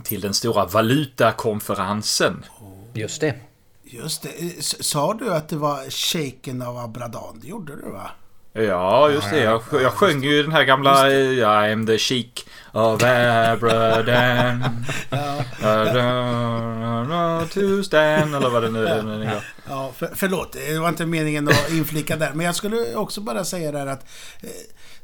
till 0.04 0.22
den 0.22 0.34
stora 0.34 0.66
valutakonferensen. 0.66 2.46
Just 2.94 3.22
det. 3.22 3.36
Just 3.84 4.24
det. 4.24 4.64
Sa 4.64 5.14
du 5.14 5.34
att 5.34 5.50
det 5.50 5.56
var 5.56 5.90
shaken 5.90 6.62
av 6.62 6.78
Abradan? 6.78 7.40
Det 7.42 7.48
gjorde 7.48 7.76
du 7.76 7.90
va? 7.90 8.12
Ja, 8.54 9.10
just 9.10 9.30
det. 9.30 9.40
Jag, 9.40 9.62
jag 9.72 9.92
sjöng 9.94 10.24
ju 10.24 10.44
den 10.44 10.52
här 10.52 10.64
gamla 10.64 11.10
I'm 11.10 11.88
the 11.88 11.98
chic 11.98 12.28
of 12.72 13.04
Abradan. 13.04 14.64
To 17.54 17.84
stand, 17.84 18.36
eller 18.36 18.50
vad 18.50 18.64
det 18.64 18.70
nu 18.72 18.88
är. 18.88 19.42
Ja, 19.70 19.92
för, 19.98 20.10
förlåt. 20.16 20.52
Det 20.68 20.80
var 20.80 20.90
inte 20.90 21.06
meningen 21.06 21.48
att 21.48 21.72
inflika 21.72 22.16
där. 22.16 22.32
Men 22.34 22.46
jag 22.46 22.56
skulle 22.56 22.96
också 22.96 23.22
bara 23.22 23.44
säga 23.44 23.72
där 23.72 23.88
att 23.88 24.06
eh, 24.44 24.50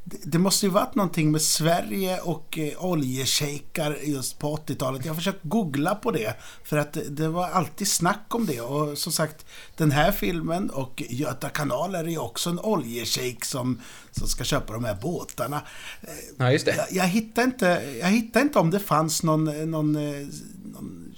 det, 0.03 0.39
måste 0.39 0.65
ju 0.65 0.71
varit 0.71 0.95
någonting 0.95 1.31
med 1.31 1.41
Sverige 1.41 2.19
och 2.19 2.59
eh, 2.59 2.85
oljeshejkar 2.85 3.97
just 4.03 4.39
på 4.39 4.57
80-talet. 4.57 5.05
Jag 5.05 5.11
har 5.11 5.15
försökt 5.15 5.43
googla 5.43 5.95
på 5.95 6.11
det. 6.11 6.35
För 6.63 6.77
att 6.77 6.93
det, 6.93 7.09
det 7.09 7.27
var 7.27 7.49
alltid 7.49 7.87
snack 7.87 8.25
om 8.29 8.45
det. 8.45 8.61
Och 8.61 8.97
som 8.97 9.11
sagt, 9.11 9.45
den 9.77 9.91
här 9.91 10.11
filmen 10.11 10.69
och 10.69 11.03
Göta 11.09 11.49
kanal 11.49 11.95
är 11.95 12.03
ju 12.03 12.17
också 12.17 12.49
en 12.49 12.59
oljeshejk 12.59 13.45
som, 13.45 13.81
som 14.11 14.27
ska 14.27 14.43
köpa 14.43 14.73
de 14.73 14.83
här 14.83 14.97
båtarna. 15.01 15.61
Eh, 16.01 16.09
Ja, 16.37 16.51
just 16.51 16.65
det. 16.65 16.75
Jag, 16.75 16.91
jag, 16.91 17.07
hittar 17.07 17.43
inte, 17.43 17.97
jag 18.01 18.07
hittar 18.07 18.41
inte 18.41 18.59
om 18.59 18.69
det 18.69 18.79
fanns 18.79 19.23
någon, 19.23 19.71
någon, 19.71 19.95
eh, 19.95 20.27
någon 20.63 21.15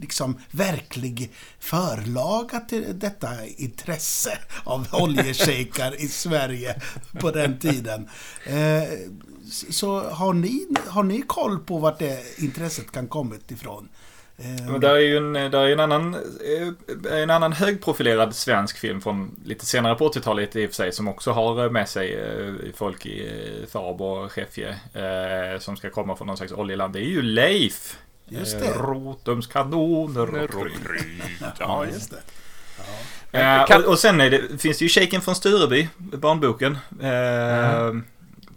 liksom 0.00 0.40
verklig 0.50 1.30
förlaga 1.58 2.60
till 2.60 2.98
detta 2.98 3.46
intresse 3.56 4.38
av 4.64 4.86
oljeshejkar 4.92 6.00
i 6.00 6.08
Sverige 6.08 6.80
på 7.20 7.30
den 7.30 7.58
tiden. 7.58 8.08
Eh, 8.44 8.88
så 9.70 10.00
har 10.00 10.32
ni, 10.32 10.66
har 10.86 11.02
ni 11.02 11.22
koll 11.22 11.58
på 11.58 11.78
vart 11.78 11.98
det 11.98 12.38
intresset 12.38 12.92
kan 12.92 13.08
kommit 13.08 13.50
ifrån? 13.50 13.88
Eh, 14.38 14.70
Men 14.70 14.80
där 14.80 14.94
är 14.94 14.98
ju 14.98 15.16
en, 15.16 15.32
där 15.32 15.58
är 15.58 15.68
en, 15.68 15.80
annan, 15.80 16.14
eh, 16.14 17.22
en 17.22 17.30
annan 17.30 17.52
högprofilerad 17.52 18.34
svensk 18.34 18.78
film 18.78 19.00
från 19.00 19.40
lite 19.44 19.66
senare 19.66 19.94
på 19.94 20.08
80-talet 20.08 20.56
i 20.56 20.66
och 20.66 20.70
för 20.70 20.74
sig 20.74 20.92
som 20.92 21.08
också 21.08 21.30
har 21.32 21.70
med 21.70 21.88
sig 21.88 22.18
folk 22.74 23.06
i 23.06 23.28
eh, 23.72 24.00
och 24.00 24.32
Skeffje 24.32 24.76
som 25.58 25.76
ska 25.76 25.90
komma 25.90 26.16
från 26.16 26.26
någon 26.26 26.36
slags 26.36 26.52
oljeland. 26.52 26.92
Det 26.92 26.98
är 26.98 27.10
ju 27.10 27.22
Leif. 27.22 27.98
Just 28.38 28.60
det. 28.60 28.72
Rotums 28.72 29.46
kanoner 29.46 30.34
och 30.34 30.68
Ja, 31.58 31.86
just 31.86 32.10
det. 32.10 32.22
Ja. 33.30 33.76
och, 33.76 33.84
och 33.84 33.98
sen 33.98 34.20
är 34.20 34.30
det, 34.30 34.58
finns 34.58 34.78
det 34.78 34.84
ju 34.84 34.88
Shaken 34.88 35.20
från 35.20 35.34
Stureby, 35.34 35.88
barnboken. 35.96 36.78
Mm. 37.00 38.04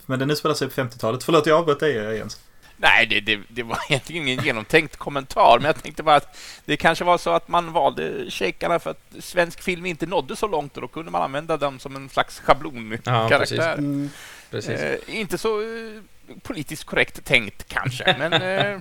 Men 0.05 0.19
den 0.19 0.31
utspelar 0.31 0.55
sig 0.55 0.69
på 0.69 0.81
50-talet. 0.81 1.23
Förlåt, 1.23 1.45
jag 1.45 1.59
avbröt 1.59 1.79
dig 1.79 2.17
Jens. 2.17 2.39
Nej, 2.81 3.05
det, 3.05 3.19
det, 3.19 3.39
det, 3.47 3.63
var 3.63 3.77
egentligen 3.89 4.27
ingen 4.27 4.43
genomtänkt 4.43 4.97
kommentar, 4.97 5.57
men 5.59 5.65
jag 5.65 5.83
tänkte 5.83 6.03
bara 6.03 6.15
att 6.15 6.37
det 6.65 6.77
kanske 6.77 7.03
var 7.03 7.17
så 7.17 7.29
att 7.29 7.47
man 7.47 7.73
valde 7.73 8.31
shakarna 8.31 8.79
för 8.79 8.89
att 8.89 9.15
svensk 9.19 9.61
film 9.61 9.85
inte 9.85 10.05
nådde 10.05 10.35
så 10.35 10.47
långt 10.47 10.75
och 10.75 10.81
då 10.81 10.87
kunde 10.87 11.11
man 11.11 11.21
använda 11.21 11.57
dem 11.57 11.79
som 11.79 11.95
en 11.95 12.09
slags 12.09 12.39
schablonkaraktär. 12.39 13.31
Ja, 13.31 13.39
precis. 13.39 13.59
Mm, 13.59 14.09
precis. 14.49 14.79
Eh, 14.79 14.97
inte 15.07 15.37
så 15.37 15.61
eh, 15.61 16.01
politiskt 16.41 16.83
korrekt 16.83 17.25
tänkt 17.25 17.67
kanske, 17.67 18.15
men 18.19 18.33
eh, 18.33 18.79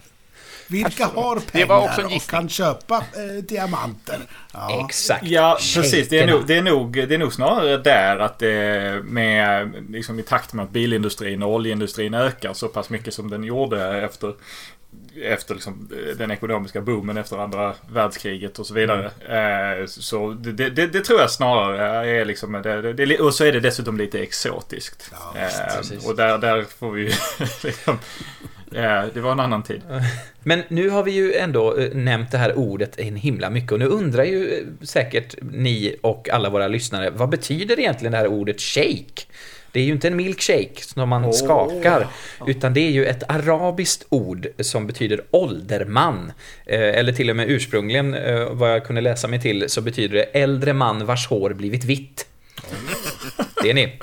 vilka 0.70 1.06
har 1.06 1.40
pengar 1.40 2.16
och 2.16 2.22
kan 2.22 2.48
köpa 2.48 2.96
eh, 2.96 3.42
diamanter? 3.42 4.18
Ja. 4.52 4.84
Exakt. 4.86 5.26
Ja, 5.26 5.58
precis. 5.74 6.08
Det 6.08 6.18
är, 6.18 6.26
nog, 6.26 6.46
det, 6.46 6.56
är 6.56 6.62
nog, 6.62 6.92
det 6.92 7.14
är 7.14 7.18
nog 7.18 7.32
snarare 7.32 7.76
där 7.76 8.18
att 8.18 8.38
det 8.38 9.04
med, 9.04 9.72
liksom 9.88 10.18
i 10.18 10.22
takt 10.22 10.52
med 10.52 10.64
att 10.64 10.70
bilindustrin 10.70 11.42
och 11.42 11.54
oljeindustrin 11.54 12.14
ökar 12.14 12.52
så 12.52 12.68
pass 12.68 12.90
mycket 12.90 13.14
som 13.14 13.30
den 13.30 13.44
gjorde 13.44 14.00
efter 14.00 14.34
efter 15.22 15.54
liksom 15.54 15.88
den 16.16 16.30
ekonomiska 16.30 16.80
boomen 16.80 17.16
efter 17.16 17.38
andra 17.38 17.74
världskriget 17.92 18.58
och 18.58 18.66
så 18.66 18.74
vidare. 18.74 19.10
Mm. 19.28 19.88
Så 19.88 20.30
det, 20.30 20.70
det, 20.70 20.86
det, 20.86 21.00
tror 21.00 21.20
jag 21.20 21.30
snarare 21.30 22.10
är 22.10 22.24
liksom... 22.24 22.52
Det, 22.62 23.18
och 23.18 23.34
så 23.34 23.44
är 23.44 23.52
det 23.52 23.60
dessutom 23.60 23.96
lite 23.96 24.18
exotiskt. 24.18 25.10
Ja, 25.12 25.40
eh, 25.40 26.08
och 26.08 26.16
där, 26.16 26.38
där 26.38 26.62
får 26.78 26.90
vi 26.90 27.04
liksom 27.62 27.98
det 29.14 29.20
var 29.20 29.32
en 29.32 29.40
annan 29.40 29.62
tid. 29.62 29.82
Men 30.42 30.62
nu 30.68 30.88
har 30.88 31.02
vi 31.02 31.10
ju 31.10 31.34
ändå 31.34 31.78
eh, 31.78 31.94
nämnt 31.94 32.30
det 32.30 32.38
här 32.38 32.58
ordet 32.58 32.98
en 32.98 33.16
himla 33.16 33.50
mycket 33.50 33.72
och 33.72 33.78
nu 33.78 33.86
undrar 33.86 34.24
ju 34.24 34.54
eh, 34.54 34.86
säkert 34.86 35.34
ni 35.40 35.96
och 36.00 36.28
alla 36.30 36.50
våra 36.50 36.68
lyssnare, 36.68 37.10
vad 37.10 37.28
betyder 37.28 37.80
egentligen 37.80 38.12
det 38.12 38.18
här 38.18 38.26
ordet 38.26 38.60
shake? 38.60 39.22
Det 39.72 39.80
är 39.80 39.84
ju 39.84 39.92
inte 39.92 40.08
en 40.08 40.16
milkshake 40.16 40.82
som 40.82 41.08
man 41.08 41.24
oh. 41.24 41.32
skakar, 41.32 42.06
utan 42.46 42.74
det 42.74 42.80
är 42.80 42.90
ju 42.90 43.06
ett 43.06 43.22
arabiskt 43.30 44.06
ord 44.08 44.46
som 44.58 44.86
betyder 44.86 45.20
ålderman. 45.30 46.32
Eh, 46.66 46.80
eller 46.80 47.12
till 47.12 47.30
och 47.30 47.36
med 47.36 47.50
ursprungligen, 47.50 48.16
vad 48.50 48.72
jag 48.72 48.84
kunde 48.84 49.00
läsa 49.00 49.28
mig 49.28 49.40
till, 49.40 49.68
så 49.68 49.80
betyder 49.80 50.14
det 50.14 50.22
äldre 50.22 50.72
man 50.72 51.06
vars 51.06 51.26
hår 51.26 51.50
blivit 51.50 51.84
vitt. 51.84 52.26
Det 53.62 53.70
är 53.70 53.74
ni. 53.74 53.98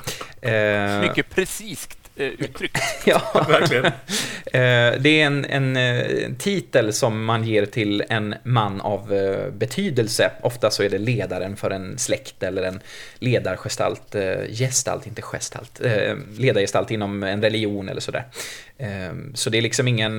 Mycket 1.08 1.30
precis 1.34 1.88
Eh, 2.18 2.26
uttryck. 2.38 2.72
ja, 3.06 3.46
verkligen. 3.48 3.84
Eh, 3.84 5.00
det 5.00 5.08
är 5.08 5.26
en, 5.26 5.44
en, 5.44 5.76
en, 5.76 5.98
eh, 6.06 6.32
titel 6.38 6.92
som 6.92 7.24
man 7.24 7.44
ger 7.44 7.66
till 7.66 8.04
en 8.08 8.34
man 8.42 8.80
av 8.80 9.08
betydelse. 9.52 10.30
Ofta 10.42 10.70
så 10.70 10.82
är 10.82 10.90
det 10.90 10.98
ledaren 10.98 11.56
för 11.56 11.70
en 11.70 11.98
släkt 11.98 12.42
eller 12.42 12.62
en 12.62 12.80
ledargestalt, 13.18 14.16
gestalt, 14.48 15.06
inte 15.06 15.22
gestalt, 15.22 15.80
ledargestalt 16.38 16.90
inom 16.90 17.22
en 17.22 17.42
religion 17.42 17.88
eller 17.88 18.00
sådär. 18.00 18.24
Så 19.34 19.50
det 19.50 19.58
är 19.58 19.62
liksom 19.62 19.88
ingen 19.88 20.16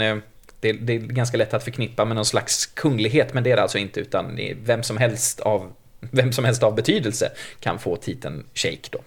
det 0.60 0.70
är, 0.70 0.74
det 0.74 0.94
är, 0.94 1.00
ganska 1.00 1.38
lätt 1.38 1.54
att 1.54 1.64
förknippa 1.64 2.06
med 2.06 2.16
någon 2.16 2.26
slags 2.26 2.66
kunglighet, 2.66 3.34
men 3.34 3.44
det 3.44 3.52
är 3.52 3.56
det 3.56 3.62
alltså 3.62 3.78
inte, 3.78 4.00
utan 4.00 4.40
vem 4.64 4.84
som 4.84 4.98
helst 4.98 5.40
av 5.40 5.74
vem 6.00 6.32
som 6.32 6.46
helst 6.46 6.64
av 6.64 6.76
betydelse 6.76 7.32
kan 7.60 7.80
få 7.80 7.96
titeln 7.96 8.46
Shake 8.54 8.90
då. 8.92 9.00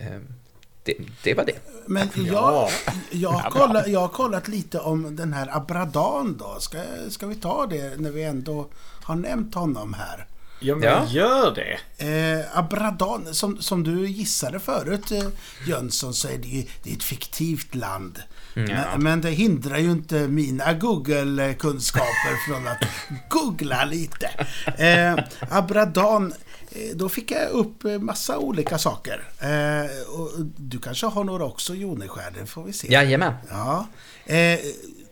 Mm 0.00 0.35
det, 0.86 0.94
det 1.22 1.34
var 1.34 1.44
det. 1.44 1.58
Men 1.86 2.08
jag, 2.14 2.70
jag, 3.10 3.30
har 3.30 3.50
kollat, 3.50 3.88
jag 3.88 4.00
har 4.00 4.08
kollat 4.08 4.48
lite 4.48 4.78
om 4.78 5.16
den 5.16 5.32
här 5.32 5.56
Abradan 5.56 6.36
då. 6.38 6.56
Ska, 6.60 6.78
ska 7.08 7.26
vi 7.26 7.34
ta 7.34 7.66
det 7.66 8.00
när 8.00 8.10
vi 8.10 8.22
ändå 8.22 8.66
har 9.02 9.16
nämnt 9.16 9.54
honom 9.54 9.94
här? 9.94 10.26
Ja, 10.60 10.76
men 10.76 10.88
ja. 10.88 11.06
gör 11.08 11.54
det. 11.54 11.78
Eh, 11.98 12.58
Abradan, 12.58 13.34
som, 13.34 13.62
som 13.62 13.82
du 13.82 14.06
gissade 14.06 14.60
förut 14.60 15.10
eh, 15.10 15.28
Jönsson, 15.66 16.14
så 16.14 16.28
är 16.28 16.38
det 16.38 16.48
ju 16.48 16.64
det 16.82 16.90
är 16.90 16.96
ett 16.96 17.02
fiktivt 17.02 17.74
land. 17.74 18.22
Mm, 18.56 18.70
ja. 18.70 18.76
men, 18.92 19.02
men, 19.02 19.20
det 19.20 19.30
hindrar 19.30 19.78
ju 19.78 19.90
inte 19.90 20.28
mina 20.28 20.72
Google-kunskaper 20.72 22.46
från 22.48 22.68
att 22.68 22.84
googla 23.30 23.84
lite. 23.84 24.30
Eh, 24.78 25.24
Abradan 25.50 26.32
Eh, 26.76 26.96
då 26.96 27.08
fick 27.08 27.30
jag 27.30 27.50
upp 27.50 27.84
eh, 27.84 27.98
massa 27.98 28.38
olika 28.38 28.78
saker. 28.78 29.24
Eh, 29.40 30.14
och 30.20 30.30
du 30.56 30.78
kanske 30.78 31.06
har 31.06 31.24
några 31.24 31.44
också, 31.44 31.74
Joneskär, 31.74 32.32
det 32.40 32.46
får 32.46 32.64
vi 32.64 32.72
se. 32.72 32.92
Jajamän. 32.92 33.34
Ja. 33.50 33.86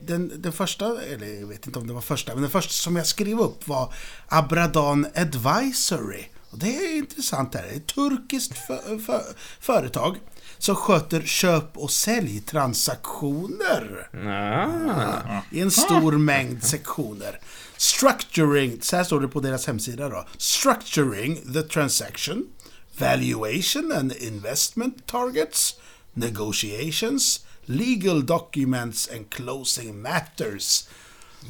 Den, 0.06 0.42
den 0.42 0.52
första, 0.52 1.02
eller 1.02 1.40
jag 1.40 1.46
vet 1.46 1.66
inte 1.66 1.78
om 1.78 1.86
det 1.86 1.92
var 1.92 2.00
första, 2.00 2.32
men 2.32 2.42
den 2.42 2.50
första 2.50 2.72
som 2.72 2.96
jag 2.96 3.06
skrev 3.06 3.40
upp 3.40 3.68
var 3.68 3.94
Abradan 4.28 5.06
Advisory. 5.14 6.24
Och 6.50 6.58
det 6.58 6.76
är 6.76 6.96
intressant 6.96 7.52
det 7.52 7.58
här. 7.58 7.66
Ett 7.66 7.86
turkiskt 7.86 8.66
för, 8.66 8.98
för, 8.98 9.22
företag 9.60 10.16
som 10.58 10.76
sköter 10.76 11.22
köp 11.22 11.76
och 11.76 11.90
säljtransaktioner. 11.90 14.08
Ah. 14.28 15.42
I 15.50 15.60
en 15.60 15.70
stor 15.70 16.12
mängd 16.12 16.64
sektioner. 16.64 17.40
Structuring, 17.76 18.78
så 18.82 18.96
här 18.96 19.04
står 19.04 19.20
det 19.20 19.28
på 19.28 19.40
deras 19.40 19.66
hemsida 19.66 20.08
då. 20.08 20.26
Structuring 20.36 21.52
the 21.52 21.62
transaction, 21.62 22.46
valuation 22.98 23.92
and 23.96 24.12
investment 24.12 25.06
targets, 25.06 25.74
negotiations, 26.12 27.44
legal 27.66 28.26
documents 28.26 29.10
and 29.14 29.30
closing 29.30 30.02
matters. 30.02 30.88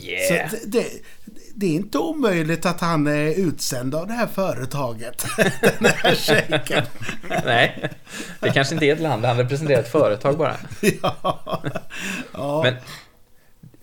Yeah. 0.00 0.49
Så 0.50 0.56
det, 0.56 0.66
det, 0.66 0.87
det, 1.54 1.66
är 1.66 1.71
inte 1.71 1.99
omöjligt 1.99 2.66
att 2.66 2.80
han 2.80 3.06
är 3.06 3.47
utsänd 3.47 3.94
av 3.94 4.06
det 4.06 4.12
här 4.12 4.26
företaget. 4.26 5.26
Den 5.61 5.92
här 5.94 6.14
shejken. 6.14 6.85
Nej, 7.44 7.90
det 8.40 8.50
kanske 8.50 8.75
inte 8.75 8.87
är 8.87 8.92
ett 8.92 9.00
land, 9.00 9.25
han 9.25 9.37
representerar 9.37 9.80
ett 9.80 9.92
företag 9.92 10.38
bara. 10.38 10.56
ja. 11.02 11.62
ja. 12.33 12.62
Men 12.62 12.75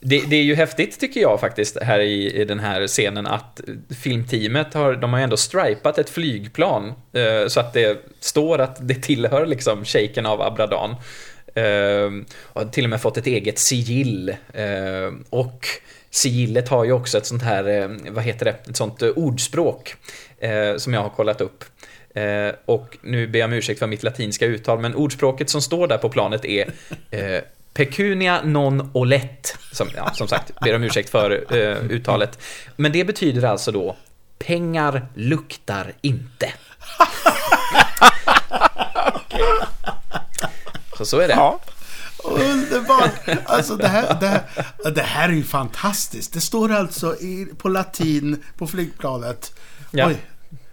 det, 0.03 0.23
det, 0.29 0.35
är 0.35 0.43
ju 0.43 0.55
häftigt 0.55 0.99
tycker 0.99 1.21
jag 1.21 1.39
faktiskt 1.39 1.77
här 1.81 1.99
i, 1.99 2.41
i, 2.41 2.45
den 2.45 2.59
här 2.59 2.87
scenen 2.87 3.27
att 3.27 3.61
filmteamet 4.01 4.73
har, 4.73 4.95
de 4.95 5.13
har 5.13 5.19
ju 5.19 5.23
ändå 5.23 5.37
stripat 5.37 5.97
ett 5.97 6.09
flygplan 6.09 6.93
eh, 7.13 7.47
så 7.47 7.59
att 7.59 7.73
det 7.73 8.05
står 8.19 8.61
att 8.61 8.87
det 8.87 8.95
tillhör 8.95 9.45
liksom 9.45 9.85
shaken 9.85 10.25
av 10.25 10.41
Abradan. 10.41 10.95
Eh, 11.53 12.11
och 12.43 12.61
har 12.61 12.69
till 12.69 12.83
och 12.83 12.89
med 12.89 13.01
fått 13.01 13.17
ett 13.17 13.27
eget 13.27 13.59
sigill. 13.59 14.29
Eh, 14.53 15.13
och 15.29 15.67
sigillet 16.09 16.69
har 16.69 16.85
ju 16.85 16.91
också 16.91 17.17
ett 17.17 17.25
sånt 17.25 17.43
här, 17.43 17.81
eh, 17.81 17.89
vad 18.09 18.23
heter 18.23 18.45
det, 18.45 18.55
ett 18.69 18.77
sånt 18.77 19.01
eh, 19.01 19.09
ordspråk 19.09 19.95
eh, 20.39 20.77
som 20.77 20.93
jag 20.93 21.01
har 21.01 21.09
kollat 21.09 21.41
upp. 21.41 21.63
och 22.65 22.97
nu 23.01 23.27
ber 23.27 23.39
jag 23.39 23.47
om 23.47 23.53
ursäkt 23.53 23.79
för 23.79 23.87
mitt 23.87 24.03
latinska 24.03 24.45
uttal, 24.45 24.79
men 24.79 24.95
ordspråket 24.95 25.49
som 25.49 25.61
står 25.61 25.87
där 25.87 25.97
på 25.97 26.09
planet 26.09 26.45
är 26.45 26.71
Pecunia 27.73 28.41
non 28.43 28.89
olet. 28.93 29.57
Som, 29.71 29.87
ja, 29.95 30.13
som 30.13 30.27
sagt, 30.27 30.59
ber 30.59 30.75
om 30.75 30.83
ursäkt 30.83 31.09
för 31.09 31.55
uh, 31.55 31.91
uttalet. 31.91 32.39
Men 32.75 32.91
det 32.91 33.05
betyder 33.05 33.43
alltså 33.43 33.71
då 33.71 33.95
pengar 34.39 35.05
luktar 35.15 35.93
inte. 36.01 36.53
Så 41.01 41.05
så 41.05 41.19
är 41.19 41.27
det. 41.27 41.33
Ja. 41.33 41.59
Underbart! 42.23 43.11
Alltså 43.45 43.75
det 43.75 43.87
här, 43.87 44.17
det, 44.19 44.27
här, 44.27 44.91
det 44.91 45.01
här 45.01 45.29
är 45.29 45.33
ju 45.33 45.43
fantastiskt. 45.43 46.33
Det 46.33 46.41
står 46.41 46.71
alltså 46.71 47.15
i, 47.15 47.47
på 47.57 47.69
latin 47.69 48.43
på 48.57 48.67
flygplanet. 48.67 49.53
Ja. 49.91 50.07
Oj. 50.07 50.17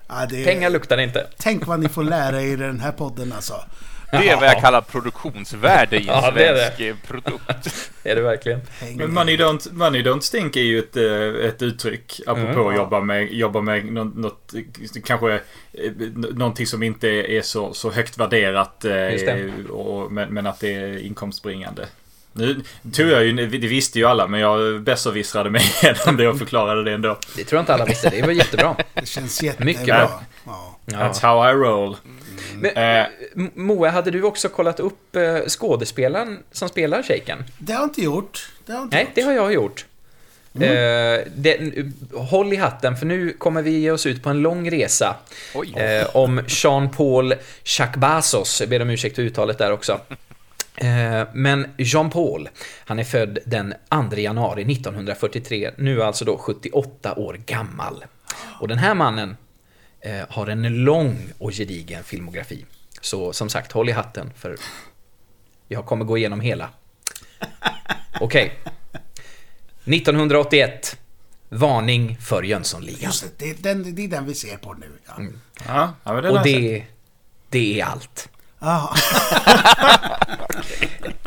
Ja, 0.08 0.26
det, 0.30 0.44
Pengar 0.44 0.70
luktar 0.70 0.98
inte. 0.98 1.26
Tänk 1.36 1.66
vad 1.66 1.80
ni 1.80 1.88
får 1.88 2.04
lära 2.04 2.42
er 2.42 2.46
i 2.52 2.56
den 2.56 2.80
här 2.80 2.92
podden 2.92 3.32
alltså. 3.32 3.64
Det 4.10 4.28
är 4.28 4.36
vad 4.36 4.48
jag 4.48 4.60
kallar 4.60 4.80
produktionsvärde 4.80 5.96
i 5.96 6.00
en 6.00 6.06
ja, 6.06 6.20
svensk 6.20 6.78
det 6.78 6.84
det. 6.84 6.94
produkt. 7.06 7.90
är 8.02 8.14
det 8.14 8.20
verkligen. 8.22 8.60
Men 8.96 9.14
money 9.14 9.36
don't, 9.36 9.72
money 9.72 10.02
don't 10.02 10.20
stink 10.20 10.56
är 10.56 10.60
ju 10.60 10.78
ett, 10.78 10.96
eh, 10.96 11.48
ett 11.48 11.62
uttryck. 11.62 12.20
Apropå 12.26 12.60
mm. 12.60 12.66
att 12.66 12.76
jobba 12.76 13.00
med, 13.00 13.32
jobba 13.32 13.60
med 13.60 13.92
något, 13.92 14.54
kanske 15.04 15.34
eh, 15.34 15.40
någonting 16.14 16.66
som 16.66 16.82
inte 16.82 17.08
är 17.08 17.42
så, 17.42 17.72
så 17.72 17.90
högt 17.90 18.18
värderat. 18.18 18.84
Eh, 18.84 19.70
och, 19.70 20.12
men, 20.12 20.34
men, 20.34 20.46
att 20.46 20.60
det 20.60 20.74
är 20.74 20.98
inkomstbringande. 20.98 21.86
Nu 22.32 22.62
tog 22.92 23.08
jag 23.08 23.24
ju, 23.24 23.32
det 23.46 23.68
visste 23.68 23.98
ju 23.98 24.04
alla, 24.04 24.26
men 24.26 24.40
jag 24.40 24.82
besserwissrade 24.82 25.50
mig 25.50 25.62
igenom 25.82 26.16
det 26.16 26.28
och 26.28 26.38
förklarade 26.38 26.84
det 26.84 26.92
ändå. 26.92 27.18
Det 27.36 27.44
tror 27.44 27.56
jag 27.58 27.62
inte 27.62 27.74
alla 27.74 27.84
visste. 27.84 28.10
Det 28.10 28.22
var 28.22 28.32
jättebra. 28.32 28.76
Det 28.94 29.08
känns 29.08 29.42
jättebra. 29.42 29.64
Mycket 29.64 29.84
bra. 29.84 30.22
Ja. 30.44 30.78
Ja. 30.84 30.96
That's 30.98 31.22
how 31.22 31.50
I 31.50 31.52
roll. 31.52 31.96
Men, 32.60 32.76
Eh, 32.76 33.06
M- 33.36 33.50
Moa, 33.54 33.90
hade 33.90 34.10
du 34.10 34.22
också 34.22 34.48
kollat 34.48 34.80
upp 34.80 35.16
eh, 35.16 35.38
skådespelaren 35.48 36.38
som 36.52 36.68
spelar 36.68 37.02
Shaken? 37.02 37.44
Det 37.58 37.72
har 37.72 37.80
jag 37.80 37.88
inte 37.88 38.02
gjort. 38.02 38.48
Det 38.66 38.72
har 38.72 38.82
inte 38.82 38.96
Nej, 38.96 39.04
gjort. 39.04 39.14
det 39.14 39.22
har 39.22 39.32
jag 39.32 39.52
gjort. 39.52 39.86
Mm. 40.54 40.68
Eh, 40.70 41.24
det, 41.36 41.58
håll 42.14 42.52
i 42.52 42.56
hatten, 42.56 42.96
för 42.96 43.06
nu 43.06 43.32
kommer 43.32 43.62
vi 43.62 43.70
ge 43.78 43.90
oss 43.90 44.06
ut 44.06 44.22
på 44.22 44.30
en 44.30 44.38
lång 44.42 44.70
resa. 44.70 45.16
Oj. 45.54 45.74
Eh, 45.78 46.16
om 46.16 46.40
Jean-Paul 46.48 47.34
Chakbasos, 47.64 48.60
jag 48.60 48.70
ber 48.70 48.82
om 48.82 48.90
ursäkt 48.90 49.16
för 49.16 49.22
uttalet 49.22 49.58
där 49.58 49.72
också. 49.72 50.00
Eh, 50.76 51.22
men 51.32 51.66
Jean-Paul, 51.76 52.48
han 52.84 52.98
är 52.98 53.04
född 53.04 53.38
den 53.46 53.74
2 54.10 54.16
januari 54.16 54.64
1943, 54.64 55.70
nu 55.76 56.02
alltså 56.02 56.24
då 56.24 56.38
78 56.38 57.14
år 57.14 57.40
gammal. 57.46 58.04
Och 58.60 58.68
den 58.68 58.78
här 58.78 58.94
mannen 58.94 59.30
eh, 59.30 59.36
har 60.28 60.46
en 60.46 60.84
lång 60.84 61.32
och 61.38 61.52
gedigen 61.52 62.04
filmografi. 62.04 62.64
Så 63.00 63.32
som 63.32 63.48
sagt, 63.48 63.72
håll 63.72 63.88
i 63.88 63.92
hatten, 63.92 64.32
för 64.36 64.56
jag 65.68 65.86
kommer 65.86 66.04
gå 66.04 66.18
igenom 66.18 66.40
hela. 66.40 66.70
Okej. 68.20 68.58
1981. 69.84 70.96
Varning 71.48 72.16
för 72.20 72.42
Jönssonligan. 72.42 73.00
Just 73.00 73.22
det, 73.22 73.28
det, 73.38 73.50
är 73.50 73.74
den, 73.74 73.94
det 73.94 74.04
är 74.04 74.08
den 74.08 74.26
vi 74.26 74.34
ser 74.34 74.56
på 74.56 74.74
nu. 74.74 74.86
Ja. 75.06 75.14
ja, 75.66 75.94
ja, 76.04 76.30
Och 76.30 76.42
det, 76.42 76.84
det 77.48 77.80
är 77.80 77.84
allt. 77.84 78.28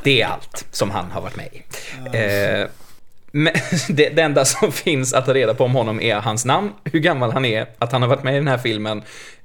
Det 0.04 0.22
är 0.22 0.28
allt 0.28 0.66
som 0.72 0.92
han 0.92 1.12
har 1.12 1.22
varit 1.22 1.36
med 1.36 1.50
i. 1.54 1.64
Eh, 2.18 2.68
men 3.32 3.54
det, 3.90 4.10
det 4.10 4.22
enda 4.22 4.46
som 4.46 4.72
finns 4.72 5.14
att 5.14 5.26
ta 5.26 5.34
reda 5.34 5.54
på 5.54 5.64
om 5.64 5.76
honom 5.76 6.02
är 6.02 6.16
hans 6.16 6.46
namn, 6.46 6.72
hur 6.84 7.00
gammal 7.00 7.32
han 7.32 7.46
är, 7.46 7.66
att 7.78 7.92
han 7.92 8.02
har 8.02 8.10
varit 8.10 8.24
med 8.24 8.34
i 8.34 8.38
den 8.38 8.48
här 8.48 8.58
filmen. 8.58 9.02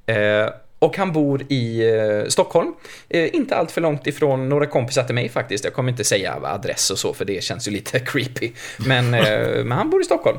Eh, 0.07 0.49
och 0.79 0.97
han 0.97 1.13
bor 1.13 1.43
i 1.49 1.91
eh, 1.95 2.29
Stockholm. 2.29 2.75
Eh, 3.09 3.35
inte 3.35 3.57
allt 3.57 3.71
för 3.71 3.81
långt 3.81 4.07
ifrån 4.07 4.49
några 4.49 4.67
kompisar 4.67 5.05
till 5.05 5.15
mig 5.15 5.29
faktiskt. 5.29 5.65
Jag 5.65 5.73
kommer 5.73 5.91
inte 5.91 6.05
säga 6.05 6.39
adress 6.43 6.91
och 6.91 6.99
så, 6.99 7.15
för 7.15 7.25
det 7.25 7.45
känns 7.45 7.69
ju 7.69 7.73
lite 7.73 8.01
creepy. 8.07 8.53
Men, 8.77 9.15
eh, 9.15 9.65
men 9.65 9.73
han 9.73 9.91
bor 9.91 10.01
i 10.01 10.05
Stockholm. 10.05 10.39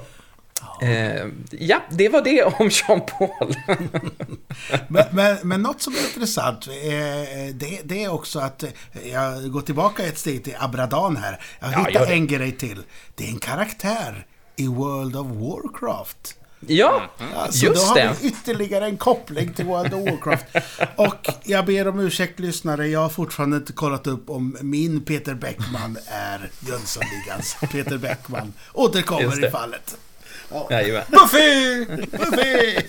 Eh, 0.81 1.25
ja, 1.51 1.81
det 1.89 2.09
var 2.09 2.21
det 2.21 2.43
om 2.43 2.69
Jean-Paul. 2.69 3.55
Men, 4.87 5.05
men, 5.11 5.37
men 5.43 5.61
något 5.61 5.81
som 5.81 5.93
är 5.95 5.99
intressant, 6.07 6.67
eh, 6.67 6.73
det, 7.53 7.79
det 7.83 8.03
är 8.03 8.09
också 8.13 8.39
att 8.39 8.63
eh, 8.63 8.69
jag 9.13 9.51
går 9.51 9.61
tillbaka 9.61 10.03
ett 10.05 10.17
steg 10.17 10.43
till 10.43 10.55
Abradan 10.59 11.17
här. 11.17 11.41
Jag 11.59 11.71
Ja, 11.71 11.77
hittar 11.87 12.05
det. 12.05 12.13
en 12.13 12.27
grej 12.27 12.51
till. 12.51 12.81
Det 13.15 13.23
är 13.25 13.29
en 13.29 13.39
karaktär 13.39 14.25
i 14.55 14.67
World 14.67 15.15
of 15.15 15.27
Warcraft. 15.27 16.35
ja, 16.59 17.01
Ja, 17.33 17.51
så 17.51 17.65
just 17.65 17.81
då 17.81 17.87
har 17.89 17.95
det. 17.95 18.15
vi 18.21 18.27
ytterligare 18.27 18.85
en 18.85 18.97
koppling 18.97 19.53
till 19.53 19.65
World 19.65 19.93
of 19.93 20.01
Warcraft. 20.09 20.45
Och 20.95 21.29
jag 21.43 21.65
ber 21.65 21.87
om 21.87 21.99
ursäkt 21.99 22.39
lyssnare, 22.39 22.87
jag 22.87 22.99
har 22.99 23.09
fortfarande 23.09 23.57
inte 23.57 23.73
kollat 23.73 24.07
upp 24.07 24.29
om 24.29 24.57
min 24.61 25.01
Peter 25.01 25.33
Bäckman 25.33 25.97
är 26.07 26.49
Jönssonligans 26.67 27.57
Peter 27.71 27.97
Bäckman. 27.97 28.45
Just 28.45 28.75
Återkommer 28.75 29.35
det. 29.41 29.47
i 29.47 29.51
fallet. 29.51 29.97
Jajamän. 30.69 31.03
Buffy! 31.07 31.85
Buffy! 32.11 32.79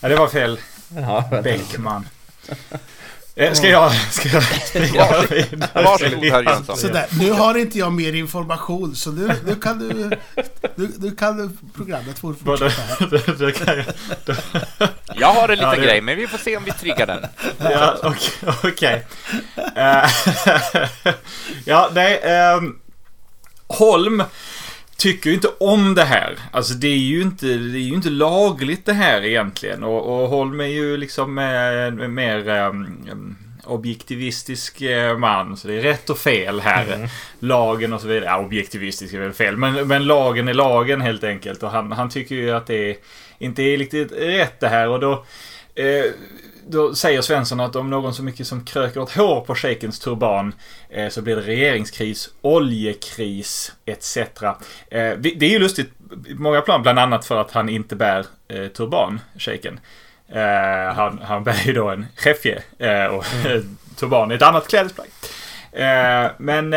Ja, 0.00 0.08
det 0.08 0.16
var 0.16 0.28
fel. 0.28 0.60
Ja. 0.96 1.28
Bäckman. 1.42 2.06
Eh, 3.36 3.52
Ska 3.52 3.68
jag... 3.68 3.92
Ska 4.10 4.28
jag 4.28 4.42
springa 4.44 4.86
vidare? 4.88 5.58
Varsågod 5.84 6.24
herr 6.24 6.42
Jönsson. 6.42 6.76
Sådär, 6.76 7.06
nu 7.20 7.30
har 7.30 7.54
inte 7.54 7.78
jag 7.78 7.92
mer 7.92 8.12
information 8.12 8.96
så 8.96 9.10
nu, 9.12 9.34
nu 9.46 9.54
kan 9.54 9.78
du... 9.78 10.10
Nu, 10.74 10.90
nu 10.98 11.10
kan 11.16 11.36
du 11.36 11.50
programmet 11.76 12.18
få 12.18 12.34
fortsätta 12.34 12.82
här. 13.66 13.86
jag- 15.16 15.28
har 15.34 15.48
en 15.48 15.50
liten 15.58 15.68
Ja, 15.70 15.76
det- 15.76 15.82
grej, 15.86 16.00
men 16.00 16.16
vi 16.16 16.26
får 16.26 16.38
se 16.38 16.56
om 16.56 16.64
vi 16.64 16.72
triggar 16.72 17.06
den. 17.06 17.26
Ja, 17.58 17.96
okej. 18.02 18.52
okej. 18.62 19.06
Eh, 19.76 20.10
ja, 21.64 21.90
nej. 21.94 22.20
ehm, 22.24 22.78
Holm 23.66 24.22
tycker 25.00 25.30
ju 25.30 25.34
inte 25.34 25.50
om 25.60 25.94
det 25.94 26.04
här. 26.04 26.38
Alltså 26.50 26.74
det 26.74 26.88
är 26.88 26.96
ju 26.96 27.22
inte, 27.22 27.46
det 27.46 27.78
är 27.78 27.82
ju 27.82 27.94
inte 27.94 28.10
lagligt 28.10 28.86
det 28.86 28.92
här 28.92 29.24
egentligen. 29.24 29.84
Och, 29.84 30.22
och 30.22 30.28
Holm 30.28 30.60
är 30.60 30.64
ju 30.64 30.96
liksom 30.96 31.38
eh, 31.38 32.08
mer 32.08 32.48
ehm, 32.48 33.36
objektivistisk 33.64 34.82
man. 35.18 35.56
Så 35.56 35.68
det 35.68 35.74
är 35.74 35.82
rätt 35.82 36.10
och 36.10 36.18
fel 36.18 36.60
här. 36.60 37.10
Lagen 37.38 37.92
och 37.92 38.00
så 38.00 38.06
vidare. 38.06 38.24
Ja, 38.24 38.38
objektivistisk 38.38 39.14
är 39.14 39.20
väl 39.20 39.32
fel. 39.32 39.56
Men, 39.56 39.88
men 39.88 40.06
lagen 40.06 40.48
är 40.48 40.54
lagen 40.54 41.00
helt 41.00 41.24
enkelt. 41.24 41.62
Och 41.62 41.70
han, 41.70 41.92
han 41.92 42.10
tycker 42.10 42.34
ju 42.34 42.50
att 42.50 42.66
det 42.66 42.90
är, 42.90 42.96
inte 43.38 43.62
är 43.62 43.78
riktigt 43.78 44.12
rätt 44.12 44.60
det 44.60 44.68
här. 44.68 44.88
Och 44.88 45.00
då... 45.00 45.24
Eh, 45.74 46.04
då 46.70 46.94
säger 46.94 47.22
Svensson 47.22 47.60
att 47.60 47.76
om 47.76 47.90
någon 47.90 48.14
så 48.14 48.22
mycket 48.22 48.46
som 48.46 48.64
kröker 48.64 49.02
ett 49.02 49.16
hår 49.16 49.40
på 49.40 49.54
shejkens 49.54 49.98
turban 49.98 50.54
eh, 50.88 51.08
så 51.08 51.22
blir 51.22 51.36
det 51.36 51.42
regeringskris, 51.42 52.30
oljekris 52.40 53.72
etc. 53.84 54.16
Eh, 54.16 54.58
det, 54.90 55.42
är 55.42 55.50
ju 55.50 55.58
lustigt 55.58 55.90
på 56.08 56.42
många 56.42 56.60
plan, 56.60 56.82
bland 56.82 56.98
annat 56.98 57.26
för 57.26 57.40
att 57.40 57.52
han 57.52 57.68
inte 57.68 57.96
bär 57.96 58.26
eh, 58.48 58.66
turban, 58.66 59.20
shejken. 59.38 59.80
Eh, 60.28 60.94
han, 60.94 61.20
han 61.22 61.44
bär 61.44 61.66
ju 61.66 61.72
då 61.72 61.88
en 61.88 62.06
chefje 62.16 62.62
eh, 62.78 63.04
och 63.04 63.24
turban 63.96 64.30
är 64.30 64.34
ett 64.34 64.42
annat 64.42 64.68
klädesplagg. 64.68 65.08
Eh, 65.72 66.30
men 66.38 66.74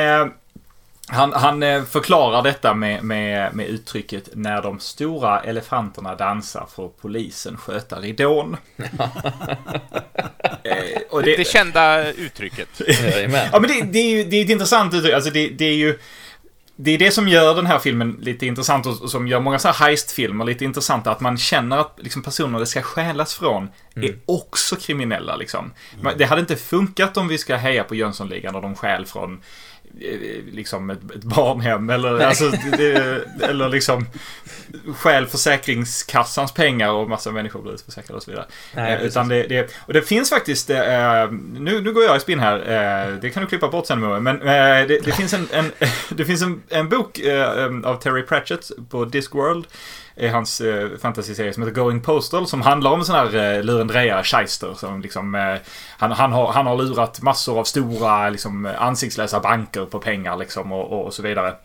han, 1.14 1.34
han 1.34 1.64
eh, 1.64 1.84
förklarar 1.84 2.42
detta 2.42 2.74
med, 2.74 3.04
med, 3.04 3.56
med 3.56 3.68
uttrycket 3.68 4.30
när 4.34 4.62
de 4.62 4.80
stora 4.80 5.40
elefanterna 5.40 6.16
dansar 6.16 6.68
får 6.76 6.90
polisen 7.02 7.58
sköta 7.58 8.00
ridån. 8.00 8.58
eh, 10.64 11.02
och 11.10 11.24
Det 11.24 11.48
kända 11.48 12.12
uttrycket. 12.12 12.70
Ja 13.52 13.60
men 13.60 13.70
det, 13.70 13.82
det, 13.82 14.00
är 14.00 14.10
ju 14.10 14.24
det 14.24 14.36
är 14.36 14.44
ett 14.44 14.50
intressant 14.50 14.94
uttryck. 14.94 15.14
Alltså 15.14 15.30
det, 15.30 15.48
det 15.48 15.66
är 15.66 15.76
ju... 15.76 16.00
Det 16.76 16.92
är 16.92 16.98
det 16.98 17.12
som 17.12 17.28
gör 17.28 17.56
den 17.56 17.66
här 17.66 17.80
filmen 17.80 18.18
lite 18.22 18.46
intressant 18.46 18.86
och 18.86 19.12
som 19.12 19.28
gör 19.28 19.40
många 19.40 19.60
så 19.60 19.68
här 19.68 19.76
heist-filmer 19.76 20.46
lite 20.46 20.66
intressanta. 20.66 21.12
Att 21.12 21.22
man 21.22 21.38
känner 21.38 21.78
att 21.78 22.00
liksom, 22.02 22.24
personer 22.24 22.60
det 22.60 22.66
ska 22.66 22.82
stjälas 22.82 23.36
från 23.36 23.70
är 23.96 24.16
också 24.26 24.76
kriminella. 24.76 25.36
Liksom. 25.36 25.74
Men 26.02 26.18
Det 26.18 26.26
hade 26.26 26.42
inte 26.42 26.56
funkat 26.56 27.18
om 27.18 27.28
vi 27.28 27.38
ska 27.38 27.56
heja 27.56 27.84
på 27.84 27.96
Jönssonligan 27.96 28.56
och 28.56 28.62
de 28.62 28.76
stjäl 28.76 29.06
från 29.06 29.42
eh, 30.02 30.44
liksom 30.52 30.90
ett, 30.90 31.12
ett 31.16 31.24
barnhem 31.24 31.90
eller, 31.90 32.20
alltså, 32.20 32.52
det, 32.78 33.24
eller 33.42 33.70
liksom 33.70 34.06
stjäl 34.96 35.28
Försäkringskassans 35.28 36.52
pengar 36.54 36.92
och 36.92 37.10
massa 37.10 37.32
människor 37.32 37.62
blir 37.62 37.74
utförsäkrade 37.74 38.18
och 38.18 38.24
så 38.24 38.32
vidare. 38.32 38.46
Nej, 38.76 38.94
Eh, 38.94 39.02
utan 39.02 39.28
det, 39.28 39.44
det, 39.44 39.76
och 39.80 39.94
det 39.94 40.02
finns 40.02 40.30
faktiskt, 40.30 40.70
eh, 40.70 41.32
nu, 41.54 41.82
nu 41.82 41.94
går 41.94 42.04
jag 42.04 42.18
i 42.18 42.20
spinn 42.20 42.40
här, 42.40 42.58
eh, 42.58 43.16
det 43.22 43.30
kan 43.30 43.44
du 43.44 43.50
klippa 43.50 43.68
bort 43.68 43.88
sen 43.88 44.00
Moe, 44.00 44.20
men 44.20 44.42
eh, 44.42 44.88
det, 44.88 45.06
det 45.06 45.12
finns 45.12 45.34
en, 45.34 45.48
en, 45.52 45.72
det 46.10 46.26
finns 46.26 46.42
en, 46.42 46.64
en 46.70 46.90
bok 46.90 47.20
av 47.84 48.02
Terry 48.02 48.24
Pratchett 48.24 48.72
på 48.90 49.06
Discworld, 49.06 49.66
är 50.16 50.30
hans 50.30 50.62
eh, 50.62 50.98
fantasyserie 51.02 51.54
som 51.54 51.64
heter 51.64 51.76
Going 51.76 52.02
Postal, 52.02 52.48
som 52.48 52.62
handlar 52.62 52.92
om 52.92 53.00
en 53.00 53.06
sån 53.06 53.16
här 53.16 53.36
eh, 53.36 53.64
lurendrejare, 53.64 54.24
shyster, 54.24 54.74
som 54.74 55.02
liksom, 55.02 55.36
eh, 55.36 55.56
han, 55.98 56.12
han, 56.12 56.32
har, 56.32 56.52
han 56.52 56.66
har 56.66 56.78
lurat 56.78 57.22
massor 57.22 57.60
av 57.60 57.64
stora, 57.64 58.30
liksom, 58.30 58.74
ansiktslösa 58.78 59.40
banker 59.40 59.86
på 59.86 60.00
pengar 60.00 60.38
liksom 60.38 60.72
och, 60.72 60.92
och, 60.92 61.06
och 61.06 61.14
så 61.14 61.22
vidare. 61.22 61.56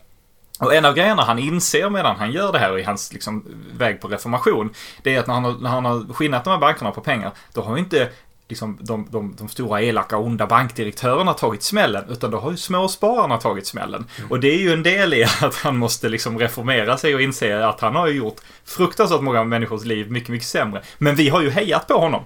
Och 0.59 0.75
en 0.75 0.85
av 0.85 0.93
grejerna 0.93 1.23
han 1.23 1.39
inser 1.39 1.89
medan 1.89 2.15
han 2.15 2.31
gör 2.31 2.51
det 2.51 2.59
här 2.59 2.79
i 2.79 2.83
hans 2.83 3.13
liksom, 3.13 3.45
väg 3.73 4.01
på 4.01 4.07
reformation, 4.07 4.73
det 5.03 5.15
är 5.15 5.19
att 5.19 5.27
när 5.27 5.33
han, 5.33 5.45
har, 5.45 5.53
när 5.53 5.69
han 5.69 5.85
har 5.85 6.13
skinnat 6.13 6.43
de 6.43 6.49
här 6.49 6.57
bankerna 6.57 6.91
på 6.91 7.01
pengar, 7.01 7.31
då 7.53 7.61
har 7.61 7.75
ju 7.75 7.83
inte 7.83 8.09
liksom, 8.49 8.77
de, 8.81 9.07
de, 9.11 9.35
de 9.37 9.47
stora 9.47 9.81
elaka 9.81 10.17
onda 10.17 10.47
bankdirektörerna 10.47 11.33
tagit 11.33 11.63
smällen, 11.63 12.03
utan 12.09 12.31
då 12.31 12.39
har 12.39 12.51
ju 12.51 12.57
småspararna 12.57 13.37
tagit 13.37 13.67
smällen. 13.67 14.05
Och 14.29 14.39
det 14.39 14.47
är 14.47 14.59
ju 14.59 14.73
en 14.73 14.83
del 14.83 15.13
i 15.13 15.23
att 15.23 15.55
han 15.55 15.77
måste 15.77 16.09
liksom 16.09 16.39
reformera 16.39 16.97
sig 16.97 17.15
och 17.15 17.21
inse 17.21 17.65
att 17.65 17.81
han 17.81 17.95
har 17.95 18.07
ju 18.07 18.13
gjort 18.13 18.41
fruktansvärt 18.65 19.21
många 19.21 19.43
människors 19.43 19.85
liv 19.85 20.11
mycket, 20.11 20.29
mycket 20.29 20.47
sämre. 20.47 20.81
Men 20.97 21.15
vi 21.15 21.29
har 21.29 21.41
ju 21.41 21.49
hejat 21.49 21.87
på 21.87 21.93
honom. 21.93 22.23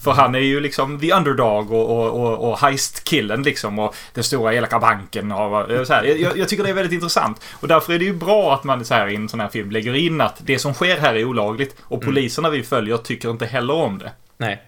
För 0.00 0.12
han 0.12 0.34
är 0.34 0.38
ju 0.38 0.60
liksom 0.60 1.00
the 1.00 1.12
underdog 1.12 1.72
och, 1.72 1.90
och, 1.90 2.20
och, 2.20 2.50
och 2.50 2.58
heist-killen 2.58 3.42
liksom 3.42 3.78
och 3.78 3.94
den 4.14 4.24
stora 4.24 4.54
elaka 4.54 4.78
banken. 4.78 5.32
Och, 5.32 5.70
eh, 5.70 5.84
så 5.84 5.92
här. 5.92 6.04
Jag, 6.04 6.38
jag 6.38 6.48
tycker 6.48 6.64
det 6.64 6.70
är 6.70 6.74
väldigt 6.74 6.92
intressant. 6.92 7.44
Och 7.52 7.68
därför 7.68 7.92
är 7.92 7.98
det 7.98 8.04
ju 8.04 8.14
bra 8.14 8.54
att 8.54 8.64
man 8.64 8.84
så 8.84 8.94
här, 8.94 9.08
i 9.08 9.14
en 9.14 9.28
sån 9.28 9.40
här 9.40 9.48
film 9.48 9.70
lägger 9.70 9.94
in 9.94 10.20
att 10.20 10.36
det 10.38 10.58
som 10.58 10.74
sker 10.74 10.98
här 11.00 11.14
är 11.14 11.24
olagligt 11.24 11.76
och 11.82 12.02
poliserna 12.02 12.50
vi 12.50 12.62
följer 12.62 12.96
tycker 12.96 13.30
inte 13.30 13.46
heller 13.46 13.74
om 13.74 13.98
det. 13.98 14.12
Nej. 14.38 14.62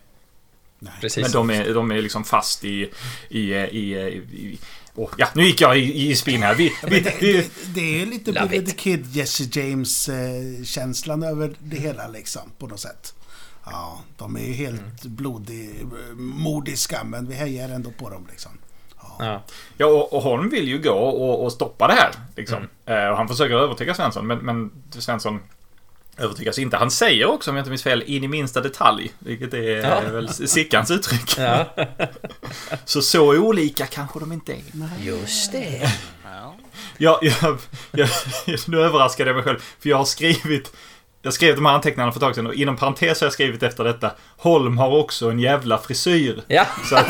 Nej. 0.78 0.92
Precis. 1.00 1.22
Men 1.22 1.32
de 1.32 1.50
är, 1.50 1.74
de 1.74 1.90
är 1.90 2.02
liksom 2.02 2.24
fast 2.24 2.64
i... 2.64 2.90
i, 3.28 3.54
i, 3.54 3.94
i 3.94 4.58
åh, 4.94 5.10
ja, 5.16 5.28
nu 5.34 5.44
gick 5.44 5.60
jag 5.60 5.78
i, 5.78 6.10
i 6.10 6.16
spinn 6.16 6.42
här. 6.42 6.54
Vi, 6.54 6.72
vi, 6.86 7.00
det, 7.00 7.14
vi, 7.20 7.32
det, 7.32 7.48
det 7.74 8.02
är 8.02 8.06
lite 8.06 8.32
Billy 8.32 8.66
the. 8.66 8.72
Kid, 8.72 9.06
Jesse 9.16 9.60
James-känslan 9.60 11.22
över 11.22 11.54
det 11.58 11.76
hela 11.76 12.08
liksom, 12.08 12.42
på 12.58 12.66
något 12.66 12.80
sätt. 12.80 13.14
Ja, 13.64 14.02
de 14.16 14.36
är 14.36 14.40
ju 14.40 14.52
helt 14.52 14.80
Mm. 14.80 14.92
blodig, 15.02 15.86
mordiska, 16.16 17.04
men 17.04 17.28
vi 17.28 17.34
hejar 17.34 17.68
ändå 17.68 17.90
på 17.90 18.10
dem 18.10 18.26
liksom. 18.30 18.52
Ja. 19.18 19.42
Ja, 19.76 19.86
och, 19.86 20.12
och 20.12 20.22
Holm 20.22 20.50
vill 20.50 20.68
ju 20.68 20.78
gå 20.82 20.90
och, 20.90 21.44
och 21.44 21.52
stoppa 21.52 21.86
det 21.86 21.94
här. 21.94 22.10
Liksom. 22.36 22.68
Mm. 22.86 23.04
Eh, 23.04 23.10
och 23.10 23.16
han 23.16 23.28
försöker 23.28 23.54
övertyga 23.54 23.94
Svensson, 23.94 24.26
men, 24.26 24.38
men 24.38 24.70
Svensson 24.90 25.40
övertygas 26.18 26.58
inte. 26.58 26.76
Han 26.76 26.90
säger 26.90 27.26
också, 27.26 27.50
om 27.50 27.56
jag 27.56 27.60
inte 27.62 27.70
minns 27.70 27.82
fel, 27.82 28.02
in 28.06 28.24
i 28.24 28.28
minsta 28.28 28.60
detalj. 28.60 29.12
Vilket 29.18 29.54
är 29.54 29.60
Ja. 29.60 30.00
väl 30.12 30.28
Sickans 30.28 30.90
uttryck. 30.90 31.38
Ja. 31.38 31.64
Så 32.84 33.02
så 33.02 33.36
olika 33.36 33.86
kanske 33.86 34.18
de 34.20 34.32
inte 34.32 34.52
är. 34.52 34.62
Just 35.00 35.52
det. 35.52 35.92
Ja. 36.24 36.56
Jag, 36.98 37.18
jag, 37.22 37.58
jag, 37.90 38.08
nu 38.66 38.80
överraskade 38.80 39.30
jag 39.30 39.34
mig 39.34 39.44
själv, 39.44 39.58
för 39.80 39.88
jag 39.88 39.96
har 39.96 40.04
skrivit 40.04 40.72
jag 41.22 41.32
skrev 41.32 41.54
de 41.54 41.66
här 41.66 41.72
anteckningarna 41.74 42.12
för 42.12 42.18
ett 42.18 42.22
tag 42.22 42.34
sedan 42.34 42.46
och 42.46 42.54
inom 42.54 42.76
parentes 42.76 43.20
har 43.20 43.26
jag 43.26 43.32
skrivit 43.32 43.62
efter 43.62 43.84
detta 43.84 44.10
Holm 44.36 44.78
har 44.78 44.96
också 44.98 45.30
en 45.30 45.38
jävla 45.38 45.78
frisyr. 45.78 46.42
Ja. 46.48 46.66
Så 46.90 46.96
att... 46.96 47.06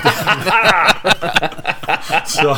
så... 2.27 2.57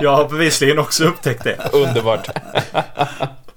Jag 0.00 0.16
har 0.16 0.28
bevisligen 0.28 0.78
också 0.78 1.04
upptäckt 1.04 1.44
det. 1.44 1.70
Underbart. 1.72 2.28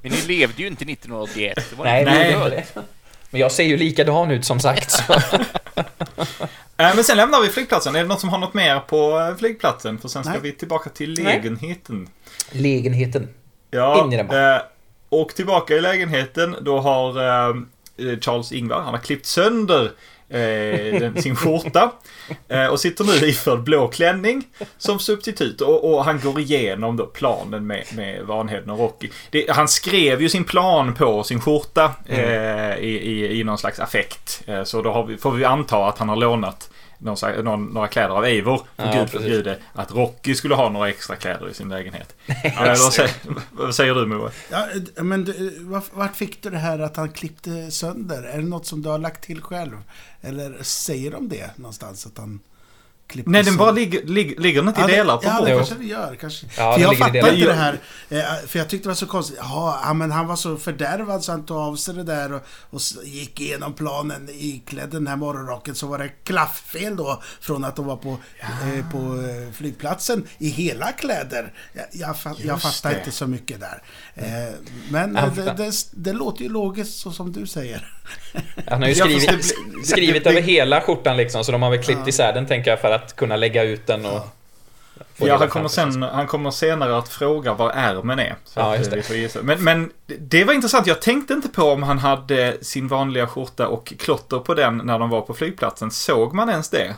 Men 0.02 0.12
ni 0.12 0.22
levde 0.22 0.62
ju 0.62 0.68
inte 0.68 0.84
1981. 0.84 1.58
Det 1.70 1.76
var 1.76 1.86
Nej, 1.86 2.06
Nej. 2.06 2.66
Men 3.30 3.42
jag 3.42 3.52
ser 3.52 3.64
ju 3.64 3.78
likadan 3.78 4.32
ut 4.32 4.46
som 4.46 4.60
sagt. 4.60 4.92
Så. 4.92 5.14
Eh, 6.78 6.96
Men 6.96 7.04
sen 7.04 7.18
lämnar 7.18 7.42
vi 7.42 7.50
flygplatsen. 7.50 7.96
Är 7.96 8.00
det 8.02 8.08
något 8.08 8.20
som 8.20 8.30
har 8.30 8.38
något 8.38 8.54
mer 8.54 8.80
på 8.80 9.20
eh, 9.20 9.36
flygplatsen? 9.38 9.98
För 9.98 10.08
sen 10.08 10.24
ska 10.24 10.32
Nej. 10.34 10.42
vi 10.42 10.52
tillbaka 10.52 10.90
till 10.90 11.14
Nej. 11.14 11.24
lägenheten. 11.24 12.10
Lägenheten. 12.52 13.30
Ja, 13.72 14.04
In 14.06 14.14
i 14.14 14.18
den 14.18 14.28
bara. 14.28 14.56
eh, 14.56 14.62
och 15.10 15.30
tillbaka 15.30 15.74
i 15.76 15.82
lägenheten, 15.82 16.56
då 16.62 16.80
har 16.80 17.14
Charles 18.22 18.52
Ingvar, 18.52 18.82
han 18.82 18.94
har 18.94 19.02
klippt 19.02 19.26
sönder 19.26 19.92
eh, 20.32 21.00
den, 21.00 21.22
sin 21.22 21.36
skjorta. 21.36 21.92
Eh, 22.48 22.66
och 22.66 22.80
sitter 22.80 23.04
nu 23.04 23.28
iförd 23.28 23.64
blå 23.64 23.88
klänning 23.88 24.44
som 24.78 25.00
substitut. 25.00 25.62
Och, 25.62 25.94
och 25.94 26.06
han 26.06 26.20
går 26.20 26.40
igenom 26.40 26.98
då 26.98 27.06
planen 27.06 27.68
med, 27.68 27.86
med 27.96 28.24
Vanheden 28.26 28.70
och 28.70 28.80
Rocky. 28.80 29.10
Det, 29.30 29.50
han 29.50 29.68
skrev 29.68 30.22
ju 30.22 30.30
sin 30.30 30.44
plan 30.44 30.94
på 30.94 31.24
sin 31.24 31.42
skjorta 31.42 31.92
eh, 32.06 32.76
i, 32.76 33.00
i, 33.04 33.40
i 33.40 33.44
någon 33.44 33.58
slags 33.58 33.80
affekt. 33.80 34.42
Eh, 34.46 34.64
så 34.64 34.82
då 34.82 35.04
vi, 35.04 35.18
får 35.18 35.32
vi 35.32 35.46
anta 35.46 35.86
att 35.86 35.98
han 35.98 36.10
har 36.10 36.16
lånat 36.16 36.71
någon, 37.02 37.18
någon, 37.44 37.66
några 37.66 37.88
kläder 37.88 38.10
av 38.16 38.26
Eivor. 38.26 38.62
För 38.76 38.86
Ja, 38.86 39.00
gud 39.00 39.10
förbjude 39.10 39.58
att 39.74 39.92
Rocky 39.92 40.36
skulle 40.36 40.56
ha 40.56 40.70
några 40.70 40.90
extra 40.90 41.16
kläder 41.16 41.50
i 41.50 41.54
sin 41.54 41.70
lägenhet. 41.70 42.16
Eh, 42.44 42.68
vad, 42.68 42.94
säger, 42.94 43.12
vad 43.52 43.76
säger 43.76 43.96
du 43.96 44.06
Moe? 44.06 44.32
Ja, 44.52 44.68
eh, 44.98 45.04
men 45.04 45.26
du, 45.26 45.60
vart, 45.60 45.94
vart 45.94 46.16
fick 46.16 46.44
du 46.44 46.50
det 46.50 46.58
här 46.58 46.80
att 46.80 46.98
han 46.98 47.10
klippte 47.10 47.72
sönder? 47.72 48.24
Är 48.24 48.38
det 48.38 48.48
något 48.48 48.66
som 48.66 48.82
du 48.82 48.90
har 48.90 48.98
lagt 48.98 49.24
till 49.24 49.42
själv? 49.42 49.78
Eller 50.22 50.64
säger 50.64 51.12
de 51.12 51.30
det 51.30 51.58
någonstans 51.58 52.06
att 52.06 52.18
han 52.18 52.40
klippte 53.12 53.32
Nej, 53.32 53.44
den 53.44 53.58
bara 53.58 53.72
ligger, 53.72 54.04
ligger, 54.04 54.42
ligger 54.42 54.62
den 54.62 54.68
inte 54.68 54.82
i 54.82 54.84
det- 54.84 54.92
delar 54.92 55.18
på 55.18 55.24
Ja, 55.26 55.32
det 55.34 55.38
bordet? 55.40 55.58
kanske 55.58 55.76
det 55.76 55.86
gör. 55.86 56.16
Kanske. 56.22 56.46
Ja, 56.58 56.74
för 56.74 56.82
jag 56.82 56.98
fattar 56.98 57.16
inte 57.34 57.48
det 57.48 57.54
här. 57.54 57.80
eh, 58.10 58.48
För 58.48 58.60
jag 58.60 58.70
tyckte 58.70 58.86
det 58.86 58.90
var 58.90 58.96
så 58.96 59.06
konstigt. 59.06 59.38
Ja, 59.42 59.94
men 59.96 60.12
han 60.12 60.28
var 60.28 60.36
så 60.36 60.58
fördärvad 60.58 61.24
så 61.24 61.32
han 61.32 61.46
tog 61.46 61.58
av 61.58 61.76
sig 61.76 61.94
det 61.96 62.04
där 62.04 62.34
och, 62.34 62.42
och 62.70 62.82
gick 63.04 63.42
igenom 63.42 63.74
planen 63.74 64.30
iklädd 64.32 64.90
den 64.90 65.08
här 65.08 65.16
morgonrocken. 65.16 65.76
Så 65.76 65.88
var 65.88 65.98
det 65.98 66.10
klafffel 66.24 66.96
då 66.96 67.22
från 67.42 67.64
att 67.66 67.76
de 67.76 67.86
var 67.86 67.96
på, 67.98 68.18
eh, 68.40 68.92
på 68.92 68.98
eh, 68.98 69.54
flygplatsen 69.54 70.24
i 70.38 70.50
hela 70.50 70.92
kläder. 70.92 71.54
Jag, 71.74 71.86
jag, 71.92 72.16
fa- 72.16 72.42
jag 72.48 72.62
fattar 72.62 72.90
det. 72.90 72.98
inte 73.00 73.12
så 73.12 73.28
mycket 73.28 73.60
där. 73.60 73.82
Eh, 74.16 74.54
Men 74.90 75.16
Ja, 75.16 75.22
eh, 75.26 75.34
det, 75.34 75.54
det, 75.58 75.72
det 75.92 76.14
låter 76.14 76.44
ju 76.44 76.50
logiskt 76.50 77.00
så 77.00 77.12
som 77.12 77.32
du 77.32 77.48
säger. 77.48 77.94
Han 78.68 78.82
har 78.82 78.90
ju 78.90 78.96
Ja, 78.96 79.06
skrivit, 79.06 79.54
skrivit 79.86 80.28
över 80.28 80.42
hela 80.42 80.82
skjortan 80.82 81.18
liksom, 81.18 81.44
så 81.44 81.52
de 81.52 81.62
har 81.62 81.70
väl 81.72 81.84
klippt 81.84 82.02
Ja. 82.04 82.10
isär 82.10 82.34
den 82.34 82.46
tänker 82.48 82.72
jag 82.72 82.80
för 82.82 82.92
att 82.92 83.01
kunna 83.16 83.36
lägga 83.36 83.64
ut 83.64 83.88
den 83.88 84.06
och... 84.06 84.22
Ja, 85.18 85.38
han 85.38 85.50
kommer, 85.50 85.68
sen, 85.68 86.02
han 86.04 86.28
kommer 86.28 86.52
senare 86.52 86.98
att 86.98 87.10
fråga 87.10 87.54
var 87.54 87.70
ärmen 87.72 88.20
är. 88.20 88.36
Så 88.46 88.60
Ja, 88.60 88.74
att, 88.74 88.78
just 88.80 88.88
eh, 88.88 88.92
det. 88.92 88.98
vi 88.98 89.04
får 89.04 89.16
gissa. 89.16 89.40
Men, 89.42 89.64
men 89.64 89.92
det 90.20 90.44
var 90.44 90.54
intressant. 90.54 90.88
Jag 90.88 91.02
tänkte 91.02 91.34
inte 91.34 91.50
på 91.50 91.64
om 91.64 91.84
han 91.84 92.00
hade 92.00 92.58
sin 92.62 92.88
vanliga 92.88 93.28
skjorta 93.28 93.68
och 93.68 93.94
klotter 94.00 94.40
på 94.40 94.54
den 94.54 94.78
när 94.78 95.00
de 95.00 95.10
var 95.10 95.22
på 95.22 95.34
flygplatsen. 95.34 95.92
Såg 95.92 96.34
man 96.34 96.50
ens 96.50 96.70
det? 96.70 96.96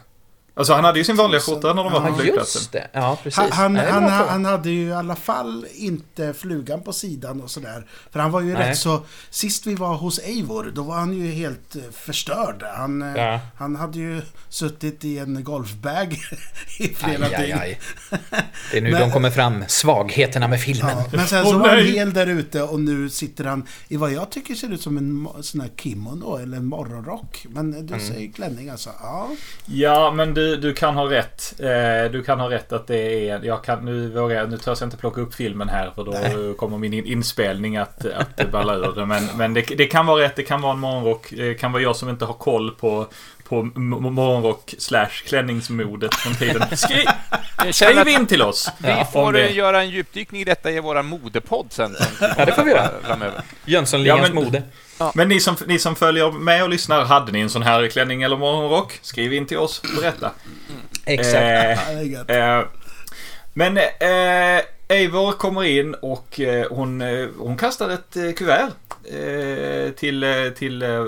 Alltså 0.55 0.73
han 0.73 0.83
hade 0.83 0.99
ju 0.99 1.05
sin 1.05 1.15
vanliga 1.15 1.41
skjorta 1.41 1.73
när 1.73 1.83
de 1.83 1.93
var 1.93 2.01
på 2.01 2.07
Ja, 2.09 2.15
flygplatsen. 2.15 2.59
just 2.59 2.71
det. 2.71 2.87
Ja, 2.93 3.17
precis. 3.23 3.37
Han, 3.39 3.51
han, 3.51 3.73
Nej, 3.73 3.91
han, 3.91 4.03
han 4.29 4.45
hade 4.45 4.69
ju 4.69 4.87
i 4.87 4.93
alla 4.93 5.15
fall 5.15 5.65
inte 5.75 6.33
flugan 6.33 6.81
på 6.81 6.93
sidan 6.93 7.41
och 7.41 7.51
sådär. 7.51 7.85
För 8.11 8.19
han 8.19 8.31
var 8.31 8.41
ju 8.41 8.53
Nej. 8.53 8.69
rätt 8.69 8.77
så... 8.77 9.01
Sist 9.29 9.67
vi 9.67 9.75
var 9.75 9.95
hos 9.95 10.19
Eivor, 10.19 10.71
då 10.75 10.83
var 10.83 10.95
han 10.95 11.13
ju 11.13 11.31
helt 11.31 11.75
eh, 11.75 11.81
förstörd. 11.91 12.63
Han, 12.75 13.01
eh, 13.01 13.15
Ja. 13.23 13.39
han 13.57 13.75
hade 13.75 13.99
ju 13.99 14.21
suttit 14.49 15.05
i 15.05 15.17
en 15.17 15.43
golfbag 15.43 16.13
i 16.79 16.87
flera 16.87 17.25
Aj, 17.25 17.35
aj, 17.35 17.45
dygn. 17.45 17.57
aj. 17.59 17.79
Det 18.71 18.77
är 18.77 18.81
nu 18.81 18.91
Men- 18.91 19.01
de 19.01 19.11
kommer 19.11 19.29
fram, 19.31 19.63
svagheterna 19.67 20.47
med 20.47 20.61
filmen. 20.61 20.97
Ja, 20.97 21.05
men 21.17 21.27
sen 21.27 21.45
så 21.45 21.57
var 21.57 21.69
han 21.69 21.85
hel 21.85 22.13
där 22.13 22.27
ute 22.27 22.61
och 22.63 22.79
nu 22.79 23.09
sitter 23.09 23.43
han 23.45 23.65
i 23.87 23.97
vad 23.97 24.11
jag 24.11 24.29
tycker 24.31 24.55
ser 24.55 24.73
ut 24.73 24.81
som 24.81 24.97
en 24.97 25.27
sån 25.43 25.61
här 25.61 25.69
kimono 25.77 26.37
eller 26.37 26.57
en 26.57 26.65
morgonrock. 26.65 27.45
Men 27.49 27.73
Mm. 27.73 27.87
du 27.87 27.99
säger 27.99 28.31
klänning 28.31 28.69
alltså. 28.69 28.89
Ja. 29.01 29.29
Ja, 29.65 30.11
men 30.11 30.33
du, 30.43 30.57
du 30.57 30.73
kan 30.73 30.95
ha 30.95 31.09
rätt. 31.11 31.53
Eh, 31.59 32.11
du 32.11 32.23
kan 32.23 32.39
ha 32.39 32.49
rätt 32.49 32.73
att 32.73 32.87
det 32.87 33.29
är... 33.29 33.39
Jag 33.43 33.63
kan, 33.63 33.85
nu, 33.85 34.09
vågar, 34.09 34.35
jag- 34.35 34.49
nu 34.49 34.57
törs 34.57 34.81
jag 34.81 34.87
inte 34.87 34.97
plocka 34.97 35.21
upp 35.21 35.33
filmen 35.33 35.69
här 35.69 35.91
för 35.95 36.03
då 36.03 36.11
Nej. 36.11 36.53
kommer 36.57 36.77
min 36.77 36.93
in- 36.93 37.05
inspelning 37.05 37.77
att, 37.77 38.05
att 38.05 38.51
balla 38.51 38.75
ur. 38.75 39.05
Men, 39.05 39.23
men 39.37 39.53
det, 39.53 39.61
det 39.61 39.85
kan 39.85 40.05
vara 40.05 40.21
rätt. 40.23 40.35
Det 40.35 40.43
kan 40.43 40.61
vara 40.61 40.73
en 40.73 40.79
morgonrock. 40.79 41.33
Det 41.37 41.53
kan 41.53 41.71
vara 41.71 41.83
jag 41.83 41.95
som 41.95 42.09
inte 42.09 42.25
har 42.25 42.33
koll 42.33 42.71
på, 42.71 43.07
på 43.53 43.79
morgonrock 43.79 44.73
slash 44.77 45.09
klänningsmodet 45.25 46.15
från 46.15 46.35
tiden. 46.35 46.77
Skriv, 46.77 47.05
skriv 47.71 48.07
in 48.07 48.27
till 48.27 48.41
oss. 48.41 48.71
Vi 48.77 49.05
får 49.13 49.33
det- 49.33 49.47
eh, 49.47 49.55
göra 49.55 49.81
en 49.81 49.89
djupdykning 49.89 50.41
i 50.41 50.43
detta 50.43 50.71
i 50.71 50.79
vår 50.79 51.01
modepodd 51.03 51.65
sen. 51.69 51.95
Ja, 52.37 52.45
det 52.45 52.51
får 52.51 52.63
vi 52.63 52.71
göra. 52.71 52.89
Framöver. 53.03 53.41
Jönssonligans 53.65 54.27
Ja, 54.27 54.33
men- 54.33 54.43
mode. 54.43 54.63
Men 55.15 55.27
ni 55.29 55.39
som, 55.39 55.55
ni 55.67 55.79
som 55.79 55.95
följer 55.95 56.31
med 56.31 56.63
och 56.63 56.69
lyssnar, 56.69 57.05
hade 57.05 57.31
ni 57.31 57.39
en 57.39 57.49
sån 57.49 57.63
här 57.63 57.87
klänning 57.87 58.23
eller 58.23 58.37
morgonrock? 58.37 58.99
Skriv 59.01 59.33
in 59.33 59.45
till 59.45 59.57
oss. 59.57 59.81
Berätta. 60.01 60.31
Exakt. 61.05 61.35
Eh, 61.35 62.03
Ja. 62.27 62.59
Eh, 62.59 62.65
men 63.53 63.77
eh, 63.77 64.61
Eivor 64.87 65.31
kommer 65.31 65.63
in 65.63 65.93
och 65.93 66.39
eh, 66.39 66.65
hon, 66.71 67.01
eh, 67.01 67.27
hon 67.37 67.57
kastar 67.57 67.89
ett 67.89 68.15
eh, 68.15 68.31
kuvert 68.31 68.69
till, 69.95 70.23
eh, 70.23 70.49
till 70.55 70.81
eh, 70.81 71.05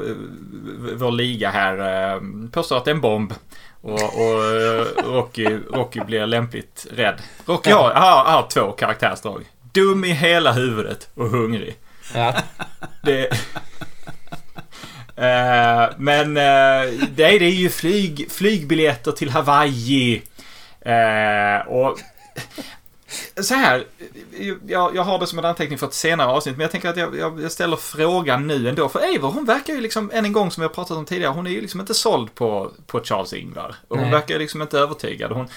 vår 0.96 1.12
liga 1.12 1.50
här. 1.50 2.14
Eh, 2.14 2.22
påstår 2.52 2.78
att 2.78 2.86
det 2.86 2.92
är 2.92 2.96
en 2.96 3.02
bomb. 3.02 3.34
Och, 3.82 3.94
och 3.94 4.44
eh, 4.44 4.86
Rocky, 5.06 5.58
Rocky 5.74 6.00
blir 6.00 6.26
lämpligt 6.26 6.88
rädd. 6.92 7.22
Rocky 7.46 7.72
har, 7.72 7.94
har, 7.94 8.24
har 8.24 8.48
två 8.50 8.72
karaktärsdrag. 8.72 9.44
Dum 9.72 10.06
i 10.06 10.12
hela 10.12 10.52
huvudet 10.52 11.10
och 11.14 11.30
hungrig. 11.30 11.76
Ja. 12.14 12.34
Det... 13.04 13.28
Eh, 15.18 15.90
men 15.98 16.38
eh, 16.38 16.94
det, 17.16 17.24
är, 17.24 17.40
det 17.40 17.50
ju 17.50 17.70
flyg, 17.70 18.32
flygbiljetter 18.32 19.12
till 19.12 19.30
Hawaii. 19.30 20.22
Eh, 20.82 21.68
och 21.68 22.00
så 23.42 23.54
här, 23.54 23.86
jag, 24.68 24.96
jag 24.96 25.04
har 25.04 25.20
det 25.20 25.28
som 25.28 25.40
en 25.40 25.46
anteckning 25.46 25.78
för 25.78 25.88
ett 25.88 25.94
senare 25.94 26.28
avsnitt, 26.28 26.58
men 26.58 26.62
jag 26.62 26.72
tänker 26.72 26.90
att 26.90 26.98
jag, 26.98 27.18
jag, 27.18 27.42
jag 27.42 27.52
ställer 27.52 27.78
frågan 27.78 28.48
nu 28.48 28.70
ändå. 28.70 28.90
För 28.90 29.00
Eivor, 29.00 29.32
hon 29.32 29.46
verkar 29.46 29.74
ju 29.74 29.82
liksom, 29.82 30.12
än 30.14 30.26
en 30.26 30.34
gång 30.34 30.52
som 30.52 30.64
jag 30.64 30.74
pratat 30.74 30.98
om 30.98 31.06
tidigare, 31.06 31.32
hon 31.32 31.48
är 31.48 31.52
ju 31.52 31.62
liksom 31.62 31.80
inte 31.80 31.94
såld 31.94 32.36
på, 32.36 32.72
på 32.88 33.04
Charles 33.04 33.34
Ingvar. 33.34 33.76
Och 33.88 33.98
hon 33.98 34.06
Nej. 34.06 34.12
verkar 34.12 34.34
ju 34.34 34.40
liksom 34.40 34.62
inte 34.62 34.80
övertygad. 34.80 35.32
Hon, 35.32 35.48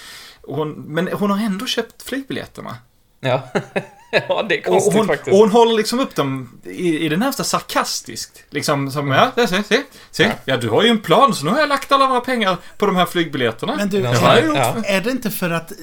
hon, 0.41 0.71
men 0.71 1.07
hon 1.07 1.31
har 1.31 1.45
ändå 1.45 1.65
köpt 1.65 2.03
flygbiljetterna. 2.03 2.75
Ja. 3.19 3.41
ja, 4.27 4.45
det 4.49 4.55
är 4.55 4.59
Och 4.59 4.65
konstigt 4.65 4.93
hon, 4.93 5.07
faktiskt. 5.07 5.31
och 5.33 5.37
hon 5.37 5.49
håller 5.51 5.73
liksom 5.77 5.99
upp 5.99 6.15
dem 6.15 6.59
i, 6.65 6.99
i 7.05 7.09
det 7.09 7.17
närmsta 7.17 7.43
sarkastiskt. 7.43 8.43
Liksom 8.49 8.91
som, 8.91 9.11
ja, 9.11 9.31
se, 9.35 9.47
se, 9.47 9.63
se, 9.63 9.81
se. 10.11 10.31
Ja, 10.45 10.57
du 10.57 10.69
har 10.69 10.83
ju 10.83 10.89
en 10.89 11.01
plan, 11.01 11.33
så 11.35 11.45
nu 11.45 11.51
har 11.51 11.59
jag 11.59 11.69
lagt 11.69 11.91
alla 11.91 12.07
våra 12.07 12.21
pengar 12.21 12.57
på 12.77 12.85
de 12.85 12.95
här 12.95 13.05
flygbiljetterna. 13.05 13.75
Men 13.75 13.89
du, 13.89 13.99
Ja, 13.99 14.13
jag 14.39 14.45
ja. 14.55 14.73
Ja. 14.77 14.83
är 14.85 15.01
det 15.01 15.11
inte 15.11 15.31
för 15.31 15.49
att 15.49 15.71
eh, 15.71 15.77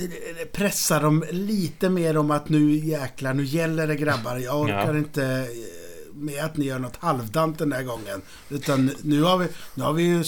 pressa 0.52 1.00
dem 1.00 1.24
lite 1.30 1.88
mer 1.90 2.16
om 2.16 2.30
att 2.30 2.48
nu 2.48 2.72
jäklar, 2.76 3.34
nu 3.34 3.44
gäller 3.44 3.86
det 3.86 3.96
grabbar. 3.96 4.36
Jag 4.36 4.60
orkar 4.60 4.92
Ja. 4.92 4.98
inte 4.98 5.24
eh, 5.24 6.14
med 6.14 6.44
att 6.44 6.56
ni 6.56 6.64
gör 6.66 6.78
något 6.78 6.96
halvdant 6.96 7.58
den 7.58 7.72
här 7.72 7.82
gången. 7.82 8.22
Utan 8.48 8.90
nu 9.02 9.22
har 9.22 9.38
vi, 9.38 9.46
nu 9.74 9.82
har 9.84 9.92
vi 9.92 10.02
ju 10.02 10.24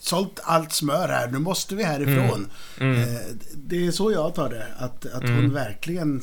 sålt 0.00 0.40
allt 0.42 0.72
smör 0.72 1.08
här. 1.08 1.28
Nu 1.28 1.38
måste 1.38 1.74
vi 1.74 1.82
härifrån. 1.84 2.50
Mm. 2.80 3.02
Eh, 3.02 3.06
Det 3.54 3.86
är 3.86 3.90
så 3.90 4.12
jag 4.12 4.34
tar 4.34 4.48
det. 4.48 4.66
Att, 4.78 5.06
att 5.06 5.22
Mm. 5.22 5.36
hon 5.36 5.52
verkligen 5.54 6.22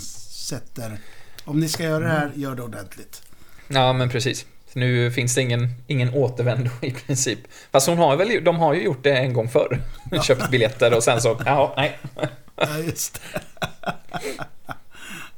sätter... 0.55 0.97
Om 1.45 1.59
ni 1.59 1.69
ska 1.69 1.83
göra 1.83 2.03
det 2.03 2.09
här, 2.09 2.31
gör 2.35 2.55
det 2.55 2.61
ordentligt. 2.63 3.21
Ja, 3.67 3.93
men 3.93 4.09
precis. 4.09 4.45
Nu 4.73 5.11
finns 5.11 5.35
det 5.35 5.41
ingen, 5.41 5.69
ingen 5.87 6.13
återvändo 6.13 6.69
i 6.81 6.91
princip. 6.91 7.39
Fast 7.71 7.87
hon 7.87 7.97
har 7.97 8.15
väl, 8.15 8.43
de 8.43 8.55
har 8.59 8.73
ju 8.73 8.83
gjort 8.83 9.03
det 9.03 9.17
en 9.17 9.33
gång 9.33 9.49
förr. 9.49 9.81
Köpt 10.23 10.49
biljetter 10.51 10.93
och 10.95 11.03
sen 11.03 11.21
så, 11.21 11.39
jaha, 11.45 11.71
nej. 11.77 11.99
Ja, 12.55 12.77
just 12.77 13.21
det. 13.33 13.41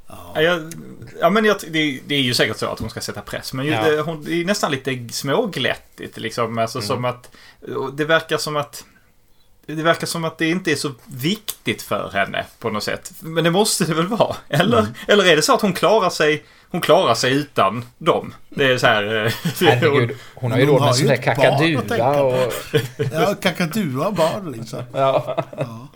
Ja, 0.07 0.41
jag, 0.41 0.73
ja 1.19 1.29
men 1.29 1.45
jag, 1.45 1.57
det, 1.71 1.99
det 2.07 2.15
är 2.15 2.21
ju 2.21 2.33
säkert 2.33 2.57
så 2.57 2.65
att 2.67 2.79
hon 2.79 2.89
ska 2.89 3.01
sätta 3.01 3.21
press. 3.21 3.53
Men 3.53 3.65
ju, 3.65 3.71
Ja. 3.71 3.83
det, 3.91 4.01
hon, 4.01 4.23
det 4.23 4.31
är 4.41 4.45
nästan 4.45 4.71
lite 4.71 5.07
småglättigt 5.13 6.17
liksom. 6.17 6.57
Alltså 6.57 6.77
Mm. 6.77 6.87
som 6.87 7.05
att... 7.05 7.31
Det 7.93 8.05
verkar 8.05 8.37
som 8.37 8.55
att... 8.55 8.85
det 9.65 9.73
verkar 9.83 10.07
som 10.07 10.23
att 10.25 10.37
det 10.37 10.49
inte 10.49 10.71
är 10.71 10.75
så 10.75 10.91
viktigt 11.05 11.81
för 11.81 12.09
henne 12.13 12.45
på 12.59 12.69
något 12.69 12.83
sätt. 12.83 13.11
Men 13.19 13.43
det 13.43 13.51
måste 13.51 13.85
det 13.85 13.93
väl 13.93 14.07
vara? 14.07 14.35
Eller, 14.49 14.79
Mm. 14.79 14.93
eller 15.07 15.25
är 15.25 15.35
det 15.35 15.41
så 15.41 15.53
att 15.55 15.61
hon 15.61 15.73
klarar 15.73 16.09
sig 16.09 16.45
hon 16.69 16.81
klarar 16.81 17.15
sig 17.15 17.33
utan 17.33 17.85
dem. 17.97 18.33
Det 18.49 18.65
är 18.65 18.77
så 18.77 18.87
här... 18.87 19.25
eh, 19.25 19.31
Herregud, 19.61 20.17
hon 20.35 20.51
har 20.51 20.59
ju 20.59 20.65
råd 20.65 20.81
med 20.81 20.95
sån 20.95 21.07
där 21.07 21.15
på. 21.15 22.23
och... 22.23 22.53
Ja, 23.13 23.35
kakadua 23.41 24.11
barn 24.11 24.51
liksom. 24.51 24.83
Ja. 24.93 25.43
Ja. 25.57 25.87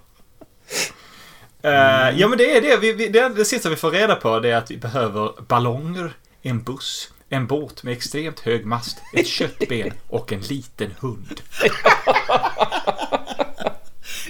Eh, 1.61 2.19
ja 2.19 2.27
men 2.27 2.37
det 2.37 2.57
är 2.57 2.61
det. 2.61 2.77
Vi, 2.77 2.93
vi, 2.93 3.07
det. 3.07 3.29
Det 3.29 3.45
sista 3.45 3.69
vi 3.69 3.75
får 3.75 3.91
reda 3.91 4.15
på 4.15 4.39
det 4.39 4.49
är 4.51 4.55
att 4.55 4.71
vi 4.71 4.77
behöver 4.77 5.41
ballonger, 5.47 6.11
en 6.41 6.63
buss, 6.63 7.09
en 7.29 7.47
båt 7.47 7.83
med 7.83 7.93
extremt 7.93 8.39
hög 8.39 8.65
mast, 8.65 8.97
ett 9.13 9.27
köttben 9.37 9.91
och 10.07 10.33
en 10.33 10.41
liten 10.41 10.93
hund. 10.99 11.41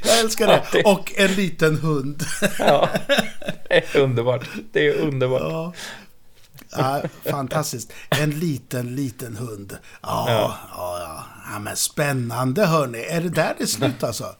Jag 0.04 0.20
älskar 0.20 0.48
det. 0.48 0.84
Och 0.84 1.14
en 1.16 1.32
liten 1.32 1.78
hund. 1.78 2.24
ja. 2.60 2.90
Det 3.70 3.96
är 3.96 4.02
underbart. 4.02 4.50
Det 4.72 4.88
är 4.88 4.94
underbart. 5.02 5.42
Ja. 5.42 5.74
Ja, 6.70 7.02
fantastiskt. 7.32 7.94
En 8.10 8.30
liten, 8.30 8.96
liten 8.96 9.36
hund. 9.38 9.78
Ja, 10.02 10.26
ja. 10.28 10.58
Ja, 10.76 11.26
ja. 11.52 11.60
men 11.60 11.76
spännande 11.76 12.66
hörni. 12.66 13.00
Är 13.00 13.22
det 13.22 13.30
där 13.30 13.56
det 13.58 13.68
slutar 13.68 14.08
alltså? 14.08 14.36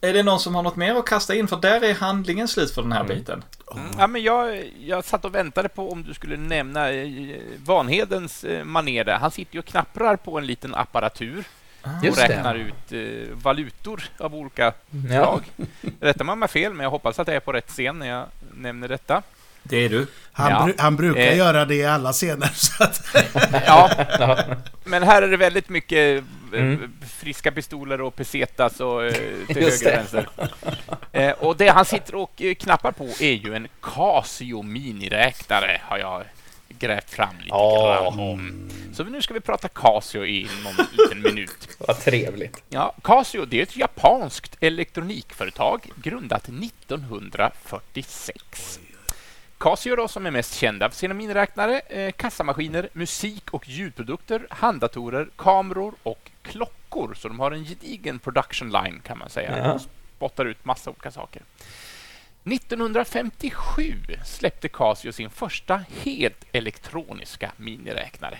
Är 0.00 0.12
det 0.12 0.22
någon 0.22 0.40
som 0.40 0.54
har 0.54 0.62
något 0.62 0.76
mer 0.76 0.94
att 0.94 1.06
kasta 1.06 1.34
in? 1.34 1.48
För 1.48 1.56
där 1.56 1.84
är 1.84 1.94
handlingen 1.94 2.48
slut 2.48 2.74
för 2.74 2.82
den 2.82 2.92
här 2.92 3.04
biten. 3.04 3.44
Mm. 3.72 3.86
Ja, 3.98 4.06
men 4.06 4.22
jag, 4.22 4.72
jag 4.80 5.04
satt 5.04 5.24
och 5.24 5.34
väntade 5.34 5.68
på 5.68 5.92
om 5.92 6.02
du 6.02 6.14
skulle 6.14 6.36
nämna 6.36 6.90
eh, 6.90 7.40
Vanhedens 7.64 8.44
eh, 8.44 8.64
manér 8.64 9.04
där. 9.04 9.18
Han 9.18 9.30
sitter 9.30 9.54
ju 9.54 9.58
och 9.58 9.66
knapprar 9.66 10.16
på 10.16 10.38
en 10.38 10.46
liten 10.46 10.74
apparatur 10.74 11.44
och 11.82 12.04
Just 12.04 12.16
det. 12.20 12.28
räknar 12.28 12.54
ut 12.54 12.92
eh, 12.92 13.34
valutor 13.36 14.02
av 14.18 14.34
olika 14.34 14.72
Ja. 14.90 15.08
slag. 15.08 15.42
Rätta 16.00 16.24
mig 16.24 16.32
om 16.32 16.38
jag 16.38 16.48
har 16.48 16.52
fel, 16.52 16.72
men 16.74 16.84
jag 16.84 16.90
hoppas 16.90 17.18
att 17.18 17.26
jag 17.28 17.36
är 17.36 17.40
på 17.40 17.52
rätt 17.52 17.68
scen 17.70 17.98
när 17.98 18.06
jag 18.08 18.26
nämner 18.54 18.88
detta. 18.88 19.22
Det 19.62 19.76
är 19.76 19.88
du. 19.88 20.06
Han, 20.32 20.50
Ja. 20.50 20.58
bru- 20.66 20.74
han 20.82 20.96
brukar 20.96 21.20
Eh. 21.20 21.36
göra 21.38 21.64
det 21.64 21.74
i 21.74 21.84
alla 21.86 22.12
scener. 22.12 22.46
Så 22.54 22.84
att, 22.84 23.00
Ja, 23.66 23.90
men 24.84 25.02
här 25.02 25.22
är 25.22 25.28
det 25.28 25.36
väldigt 25.36 25.68
mycket 25.68 26.18
eh, 26.18 26.24
Mm. 26.60 26.92
friska 27.20 27.52
pistoler 27.52 28.00
och 28.00 28.16
pesetas 28.16 28.80
och 28.80 29.04
eh, 29.04 29.12
till 29.46 29.56
Just 29.62 29.84
höger 29.84 29.98
och 29.98 30.12
det. 30.12 30.18
vänster. 30.20 30.28
Eh, 31.12 31.30
och 31.30 31.56
det 31.56 31.68
han 31.68 31.84
sitter 31.84 32.14
och 32.14 32.42
eh, 32.42 32.54
knappar 32.54 32.92
på 32.92 33.04
är 33.20 33.32
ju 33.32 33.54
en 33.54 33.68
Casio 33.82 34.62
miniräknare, 34.62 35.80
har 35.84 35.98
jag 35.98 36.22
grävt 36.78 37.10
fram 37.10 37.36
lite 37.38 37.48
grann 37.48 38.18
om. 38.20 38.68
Så 38.92 39.04
nu 39.04 39.22
ska 39.22 39.34
vi 39.34 39.40
prata 39.40 39.68
Casio 39.68 40.24
i 40.26 40.48
någon 40.64 40.86
liten 40.92 41.22
minut. 41.34 41.68
Vad 41.78 42.00
trevligt. 42.00 42.62
Ja, 42.68 42.94
Casio 43.02 43.44
det 43.44 43.58
är 43.58 43.62
ett 43.62 43.76
japanskt 43.76 44.56
elektronikföretag 44.60 45.90
grundat 45.96 46.48
1946. 46.48 48.80
Casio 49.58 49.96
då, 49.96 50.08
som 50.08 50.26
är 50.26 50.30
mest 50.30 50.54
kända 50.54 50.90
för 50.90 50.96
sina 50.96 51.14
miniräknare, 51.14 51.80
eh, 51.80 52.12
kassamaskiner, 52.12 52.88
musik 52.92 53.50
och 53.50 53.68
ljudprodukter, 53.68 54.46
handdatorer, 54.50 55.28
kameror 55.36 55.94
och 56.02 56.30
klockor. 56.42 57.14
Så 57.14 57.28
de 57.28 57.40
har 57.40 57.50
en 57.50 57.64
gedigen 57.64 58.18
production 58.18 58.70
line 58.70 59.00
kan 59.04 59.18
man 59.18 59.30
säga. 59.30 59.58
Ja. 59.58 59.68
De 59.68 59.80
spottar 60.16 60.44
ut 60.44 60.64
massa 60.64 60.90
olika 60.90 61.10
saker. 61.10 61.42
1957 62.44 63.94
släppte 64.26 64.68
Casio 64.68 65.12
sin 65.12 65.30
första 65.30 65.84
helt 66.02 66.44
elektroniska 66.52 67.52
miniräknare. 67.56 68.38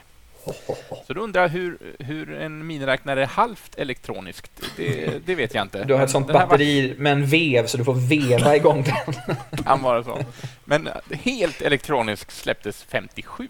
Så 1.07 1.13
då 1.15 1.21
undrar 1.21 1.43
jag 1.43 1.49
hur, 1.49 1.79
hur 1.99 2.33
en 2.35 2.67
miniräknare 2.67 3.23
är 3.23 3.27
halvt 3.27 3.75
elektroniskt. 3.79 4.51
Det, 4.77 5.27
det 5.27 5.35
vet 5.35 5.55
jag 5.55 5.63
inte. 5.63 5.85
Du 5.85 5.93
har 5.93 5.99
Men 5.99 6.05
ett 6.05 6.11
sånt 6.11 6.27
här 6.27 6.35
var- 6.35 6.41
batteri 6.47 6.95
med 6.99 7.13
en 7.13 7.27
vev 7.27 7.67
så 7.67 7.77
du 7.77 7.85
får 7.85 7.95
veva 7.95 8.57
igång 8.57 8.83
den. 8.85 9.37
kan 9.65 9.83
vara 9.83 10.05
så. 10.05 10.19
Men 10.65 10.89
helt 11.11 11.63
elektroniskt 11.63 12.33
släpptes 12.37 12.83
57. 12.89 13.49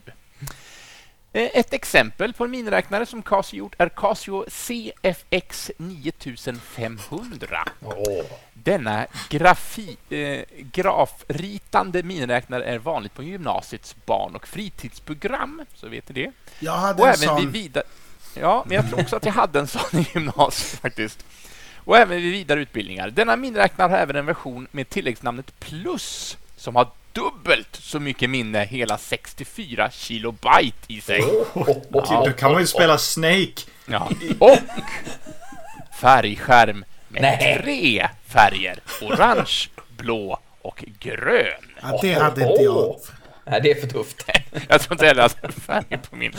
Eh, 1.33 1.51
Ett 1.55 1.73
exempel 1.73 2.33
på 2.33 2.45
en 2.45 2.51
miniräknare 2.51 3.07
som 3.07 3.23
Casio 3.23 3.59
gjort 3.59 3.75
är 3.79 3.89
Casio 3.89 4.45
CFX 4.49 5.71
9500. 5.77 7.69
Denna 8.65 9.07
grafi, 9.29 9.97
eh, 10.11 10.45
grafritande 10.73 12.03
miniräknare 12.03 12.65
är 12.65 12.79
vanligt 12.79 13.15
på 13.15 13.23
gymnasiets 13.23 13.97
barn 14.07 14.37
och 14.37 14.49
fritidsprogram, 14.49 15.65
så 15.75 15.89
vet 15.89 16.09
ni 16.09 16.15
det. 16.25 16.33
jag 16.59 16.73
hade 16.73 17.03
Och 17.03 17.09
en 17.09 17.15
även 17.15 17.37
vid 17.37 17.45
sån... 17.45 17.53
vidare... 17.53 17.85
Ja, 18.35 18.65
men 18.67 18.77
jag 18.77 18.89
tror 18.89 19.01
också 19.01 19.17
att 19.17 19.25
jag 19.25 19.33
hade 19.33 19.59
en 19.59 19.67
sån 19.67 20.01
i 20.01 20.07
gymnasiet 20.15 20.81
faktiskt. 20.81 21.25
Och 21.85 21.99
även 21.99 22.23
vid 22.23 22.33
vidare 22.33 22.61
utbildningar. 22.61 23.11
Denna 23.11 23.37
miniräknare 23.37 23.91
har 23.91 23.99
även 23.99 24.17
en 24.17 24.27
version 24.27 24.67
med 24.71 24.89
tilläggsnamnet 24.91 25.61
Plus 25.61 26.37
som 26.57 26.77
har 26.77 26.89
dubbelt 27.13 27.77
så 27.77 28.01
mycket 28.01 28.31
minne, 28.31 28.65
hela 28.65 28.99
64 28.99 29.91
kilobyte 29.91 30.77
i 30.87 31.01
sig. 31.01 31.25
Då 31.91 32.33
kan 32.39 32.53
man 32.53 32.61
ju 32.61 32.67
spela 32.67 32.99
Snake. 32.99 33.53
Ja. 33.87 34.09
Och 34.39 34.59
färgskärm 36.01 36.85
med 37.13 37.23
Nej. 37.23 37.59
tre 37.63 38.09
färger. 38.27 38.79
Orange, 39.03 39.69
blå 39.97 40.39
och 40.63 40.85
grön. 40.99 41.71
Ja, 41.83 41.99
det 42.03 42.13
hade 42.13 42.51
inte 42.51 42.63
jag. 42.63 42.97
Nej, 43.45 43.61
det 43.63 43.71
är 43.71 43.81
för 43.81 43.87
tufft. 43.87 44.25
Jag 44.69 44.81
tror 44.81 44.93
inte 44.95 45.07
heller 45.07 45.23
att 45.23 45.43
det 45.43 45.49
är 45.49 45.53
färg 45.53 45.99
på 46.11 46.17
min. 46.17 46.33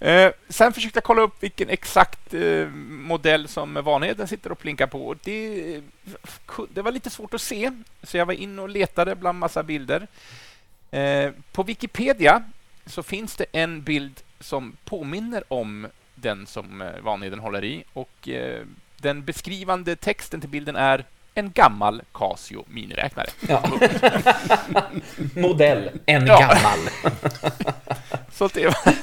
Eh, 0.00 0.30
sen 0.48 0.72
försökte 0.72 0.96
jag 0.96 1.04
kolla 1.04 1.22
upp 1.22 1.42
vilken 1.42 1.68
exakt 1.68 2.34
eh, 2.34 2.66
modell 2.88 3.48
som 3.48 3.74
Vanheden 3.74 4.28
sitter 4.28 4.52
och 4.52 4.58
plinkar 4.58 4.86
på. 4.86 5.14
Det, 5.22 5.80
det 6.70 6.82
var 6.82 6.92
lite 6.92 7.10
svårt 7.10 7.34
att 7.34 7.40
se, 7.40 7.70
så 8.02 8.16
jag 8.16 8.26
var 8.26 8.34
inne 8.34 8.62
och 8.62 8.68
letade 8.68 9.14
bland 9.14 9.38
massa 9.38 9.62
bilder. 9.62 10.06
Eh, 10.90 11.30
på 11.52 11.62
Wikipedia 11.62 12.42
så 12.86 13.02
finns 13.02 13.36
det 13.36 13.46
en 13.52 13.82
bild 13.82 14.20
som 14.40 14.76
påminner 14.84 15.44
om 15.48 15.86
den 16.14 16.46
som 16.46 16.82
eh, 16.82 17.00
Vanheden 17.00 17.38
håller 17.38 17.64
i. 17.64 17.84
Och 17.92 18.28
eh, 18.28 18.64
Den 19.00 19.24
beskrivande 19.24 19.96
texten 19.96 20.40
till 20.40 20.50
bilden 20.50 20.76
är 20.76 21.04
en 21.34 21.50
gammal 21.52 22.02
Casio 22.14 22.64
miniräknare. 22.68 23.26
Ja. 23.48 23.62
Modell, 25.34 25.90
en 26.06 26.26
Ja. 26.26 26.38
gammal. 26.40 26.78
Så 28.32 28.48
det 28.54 28.64
var, 28.66 28.94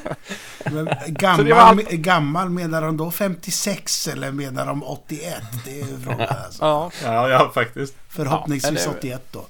Men 0.71 0.85
Så 1.05 1.11
gammal, 1.11 1.45
det 1.45 1.53
var 1.53 1.61
allt- 1.61 1.89
gammal, 1.89 2.49
menar 2.49 2.81
de 2.81 2.97
då 2.97 3.11
56 3.11 4.07
eller 4.07 4.31
menar 4.31 4.65
de 4.65 4.83
81? 4.83 5.33
Det 5.65 5.71
är 5.81 5.85
ju 5.87 5.99
frågan 6.03 6.21
alltså. 6.45 6.63
ja, 6.65 6.91
Ja, 7.03 7.29
ja 7.29 7.51
faktiskt. 7.53 7.93
Förhoppningsvis 8.09 8.85
Ja, 8.85 8.91
eller- 8.91 8.97
81 8.99 9.21
då. 9.31 9.45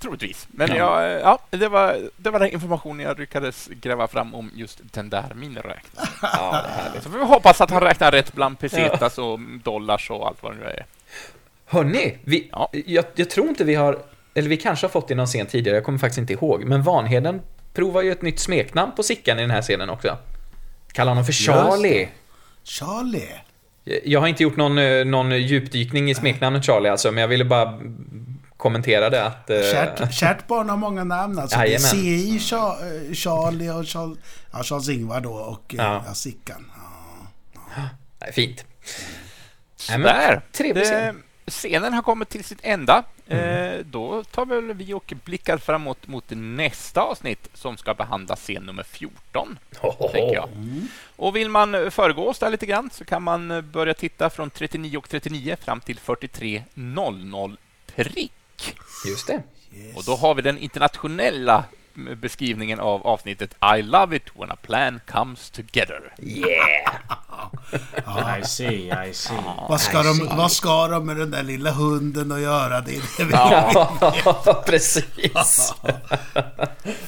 Troligtvis. 0.00 0.48
Men 0.50 0.74
jag, 0.76 1.20
ja, 1.20 1.38
det, 1.50 1.68
var, 1.68 1.98
det 2.16 2.30
var 2.30 2.40
den 2.40 2.50
informationen 2.50 3.06
jag 3.06 3.18
lyckades 3.18 3.68
gräva 3.80 4.08
fram 4.08 4.34
om 4.34 4.50
just 4.54 4.80
den 4.82 5.10
där 5.10 5.32
miniräknaren. 5.34 6.08
Ja. 6.22 6.64
Så 7.02 7.08
vi 7.08 7.24
hoppas 7.24 7.60
att 7.60 7.70
han 7.70 7.80
räknar 7.82 8.10
rätt 8.12 8.32
bland 8.32 8.58
pesetas 8.58 9.18
och 9.18 9.40
dollars 9.64 10.10
och 10.10 10.26
allt 10.26 10.42
vad 10.42 10.52
det 10.52 10.58
nu 10.58 10.64
är. 10.64 10.86
Hörni, 11.66 12.18
vi, 12.24 12.48
Ja. 12.52 12.70
jag, 12.86 13.04
jag 13.14 13.30
tror 13.30 13.48
inte 13.48 13.64
vi 13.64 13.74
har, 13.74 13.98
eller 14.34 14.48
vi 14.48 14.56
kanske 14.56 14.86
har 14.86 14.90
fått 14.90 15.08
det 15.08 15.12
i 15.12 15.16
någon 15.16 15.26
scen 15.26 15.46
tidigare, 15.46 15.76
jag 15.76 15.84
kommer 15.84 15.98
faktiskt 15.98 16.18
inte 16.18 16.32
ihåg, 16.32 16.64
men 16.64 16.82
Vanheden 16.82 17.40
provar 17.74 18.02
ju 18.02 18.12
ett 18.12 18.22
nytt 18.22 18.40
smeknamn 18.40 18.92
på 18.96 19.02
Sickan 19.02 19.38
i 19.38 19.40
den 19.40 19.50
här 19.50 19.62
scenen 19.62 19.90
också. 19.90 20.18
Kallar 20.92 21.10
honom 21.10 21.24
för 21.24 21.32
Charlie. 21.32 22.08
Charlie. 22.64 23.28
Jag 24.04 24.20
har 24.20 24.26
inte 24.26 24.42
gjort 24.42 24.56
någon, 24.56 24.78
eh, 24.78 25.04
någon 25.04 25.30
djupdykning 25.42 26.10
i 26.10 26.14
smeknamnet 26.14 26.64
Charlie 26.64 26.88
alltså, 26.88 27.12
men 27.12 27.20
jag 27.20 27.28
ville 27.28 27.44
bara 27.44 27.80
kommentera 28.60 29.10
det 29.10 29.26
att... 29.26 29.50
eh, 29.50 29.60
Kärt, 29.60 30.14
kärt 30.14 30.46
barn 30.46 30.68
har 30.68 30.76
många 30.76 31.04
namn 31.04 31.38
alltså. 31.38 31.58
Det 31.58 31.74
är. 31.74 31.78
CI, 31.78 32.36
eh, 32.36 33.14
Charlie 33.14 33.70
och 33.70 33.86
Charles, 33.88 34.18
ja, 34.52 34.62
Charles 34.62 34.88
Ingvar 34.88 35.20
då 35.20 35.32
och 35.32 35.74
Ja. 35.76 35.82
ja. 35.84 36.02
Ja, 36.06 36.14
Sickan. 36.14 36.70
Ja. 37.76 37.82
Nej, 38.20 38.32
fint. 38.32 38.64
Nej, 39.88 39.98
men 39.98 40.02
Där! 40.14 40.40
trevlig 40.52 40.84
scen. 40.84 41.22
Scenen 41.46 41.92
har 41.92 42.02
kommit 42.02 42.28
till 42.28 42.44
sitt 42.44 42.58
enda. 42.62 43.02
Eh, 43.26 43.78
då 43.84 44.24
tar 44.24 44.46
väl 44.46 44.72
vi 44.74 44.92
och 44.94 45.12
blickar 45.24 45.58
framåt 45.58 46.06
mot 46.06 46.24
nästa 46.28 47.00
avsnitt 47.00 47.48
som 47.54 47.76
ska 47.76 47.94
behandla 47.94 48.36
scen 48.36 48.62
nummer 48.62 48.82
14. 48.82 49.58
tänker 50.12 50.34
jag. 50.34 50.48
Och 51.16 51.36
vill 51.36 51.48
man 51.48 51.90
föregå 51.90 52.28
oss 52.28 52.38
där 52.38 52.50
lite 52.50 52.66
grann 52.66 52.90
så 52.92 53.04
kan 53.04 53.22
man 53.22 53.70
börja 53.72 53.94
titta 53.94 54.30
från 54.30 54.50
39 54.50 54.96
och 54.98 55.08
39 55.08 55.56
fram 55.60 55.80
till 55.80 55.98
43.00 55.98 57.56
prick. 57.96 58.32
Just 59.06 59.26
det. 59.26 59.42
Och 59.96 60.04
då 60.04 60.16
har 60.16 60.34
vi 60.34 60.42
den 60.42 60.58
internationella 60.58 61.64
beskrivningen 62.16 62.80
av 62.80 63.06
avsnittet 63.06 63.54
I 63.78 63.82
love 63.82 64.16
it 64.16 64.22
when 64.34 64.50
a 64.50 64.56
plan 64.62 65.00
comes 65.06 65.50
together. 65.50 66.12
Yeah! 66.22 66.94
I 68.40 68.44
see, 68.44 68.92
I 69.08 69.14
see. 69.14 69.34
Vad, 69.68 69.80
ska 69.80 70.02
de, 70.02 70.28
vad 70.36 70.52
ska 70.52 70.88
de 70.88 71.06
med 71.06 71.16
den 71.16 71.30
där 71.30 71.42
lilla 71.42 71.70
hunden 71.70 72.32
att 72.32 72.40
göra? 72.40 72.80
Det 72.80 72.96
är 72.96 73.02
det 73.18 73.24
vi 73.24 73.32
Ja, 73.32 74.62
precis. 74.66 75.72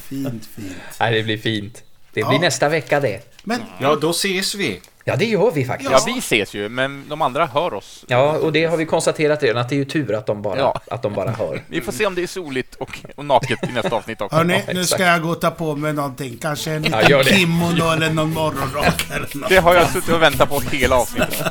Fint, 0.08 0.46
fint. 0.56 0.76
Nej, 1.00 1.14
det 1.14 1.22
blir 1.22 1.38
fint. 1.38 1.82
Det 2.12 2.24
blir 2.24 2.32
Ja. 2.34 2.40
nästa 2.40 2.68
vecka 2.68 3.00
det. 3.00 3.34
Men 3.44 3.60
Ja, 3.80 3.96
då 3.96 4.10
ses 4.10 4.54
vi. 4.54 4.80
Ja, 5.04 5.16
det 5.16 5.24
gör 5.24 5.50
vi 5.50 5.64
faktiskt. 5.64 5.90
Ja, 5.90 6.00
vi 6.06 6.18
ses 6.18 6.54
ju, 6.54 6.68
men 6.68 7.04
de 7.08 7.22
andra 7.22 7.46
hör 7.46 7.74
oss. 7.74 8.04
Ja, 8.08 8.32
och 8.32 8.52
det 8.52 8.64
har 8.64 8.76
vi 8.76 8.86
konstaterat 8.86 9.42
redan, 9.42 9.62
att 9.62 9.68
det 9.68 9.74
är 9.74 9.76
ju 9.76 9.84
tur 9.84 10.14
att 10.14 10.26
de 10.26 10.42
bara, 10.42 10.58
Ja. 10.58 10.80
att 10.90 11.02
de 11.02 11.14
bara 11.14 11.30
hör. 11.30 11.62
Vi 11.68 11.80
får 11.80 11.92
se 11.92 12.06
om 12.06 12.14
det 12.14 12.22
är 12.22 12.26
soligt 12.26 12.74
och, 12.74 12.98
och 13.16 13.24
naket 13.24 13.58
i 13.70 13.72
nästa 13.72 13.96
avsnitt 13.96 14.20
också. 14.20 14.36
Hörni, 14.36 14.62
nu 14.74 14.84
ska 14.84 15.02
jag 15.02 15.22
gå 15.22 15.28
och 15.28 15.40
ta 15.40 15.50
på 15.50 15.76
mig 15.76 15.92
någonting. 15.92 16.38
Kanske 16.42 16.70
en 16.70 16.84
Ja, 16.90 16.98
liten 17.00 17.18
det. 17.18 17.24
kimono 17.24 17.90
eller 17.92 18.10
någon 18.10 18.32
morgonrock 18.32 19.06
eller 19.10 19.28
något. 19.38 19.48
Det 19.48 19.56
har 19.56 19.74
jag 19.74 19.88
suttit 19.90 20.14
och 20.14 20.22
väntat 20.22 20.48
på 20.48 20.60
hela 20.60 20.96
avsnittet. 20.96 21.42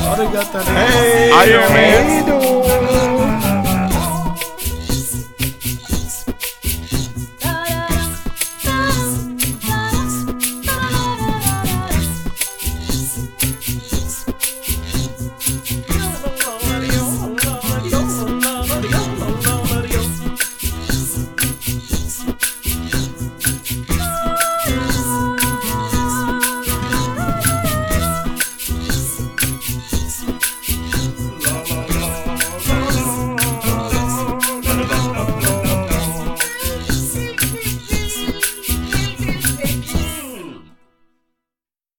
Ha 0.00 0.16
det 0.16 0.22
gött 0.34 0.46
hörni. 0.52 1.52
Er! 1.52 1.68
Hej 1.70 2.22
då! 2.28 3.21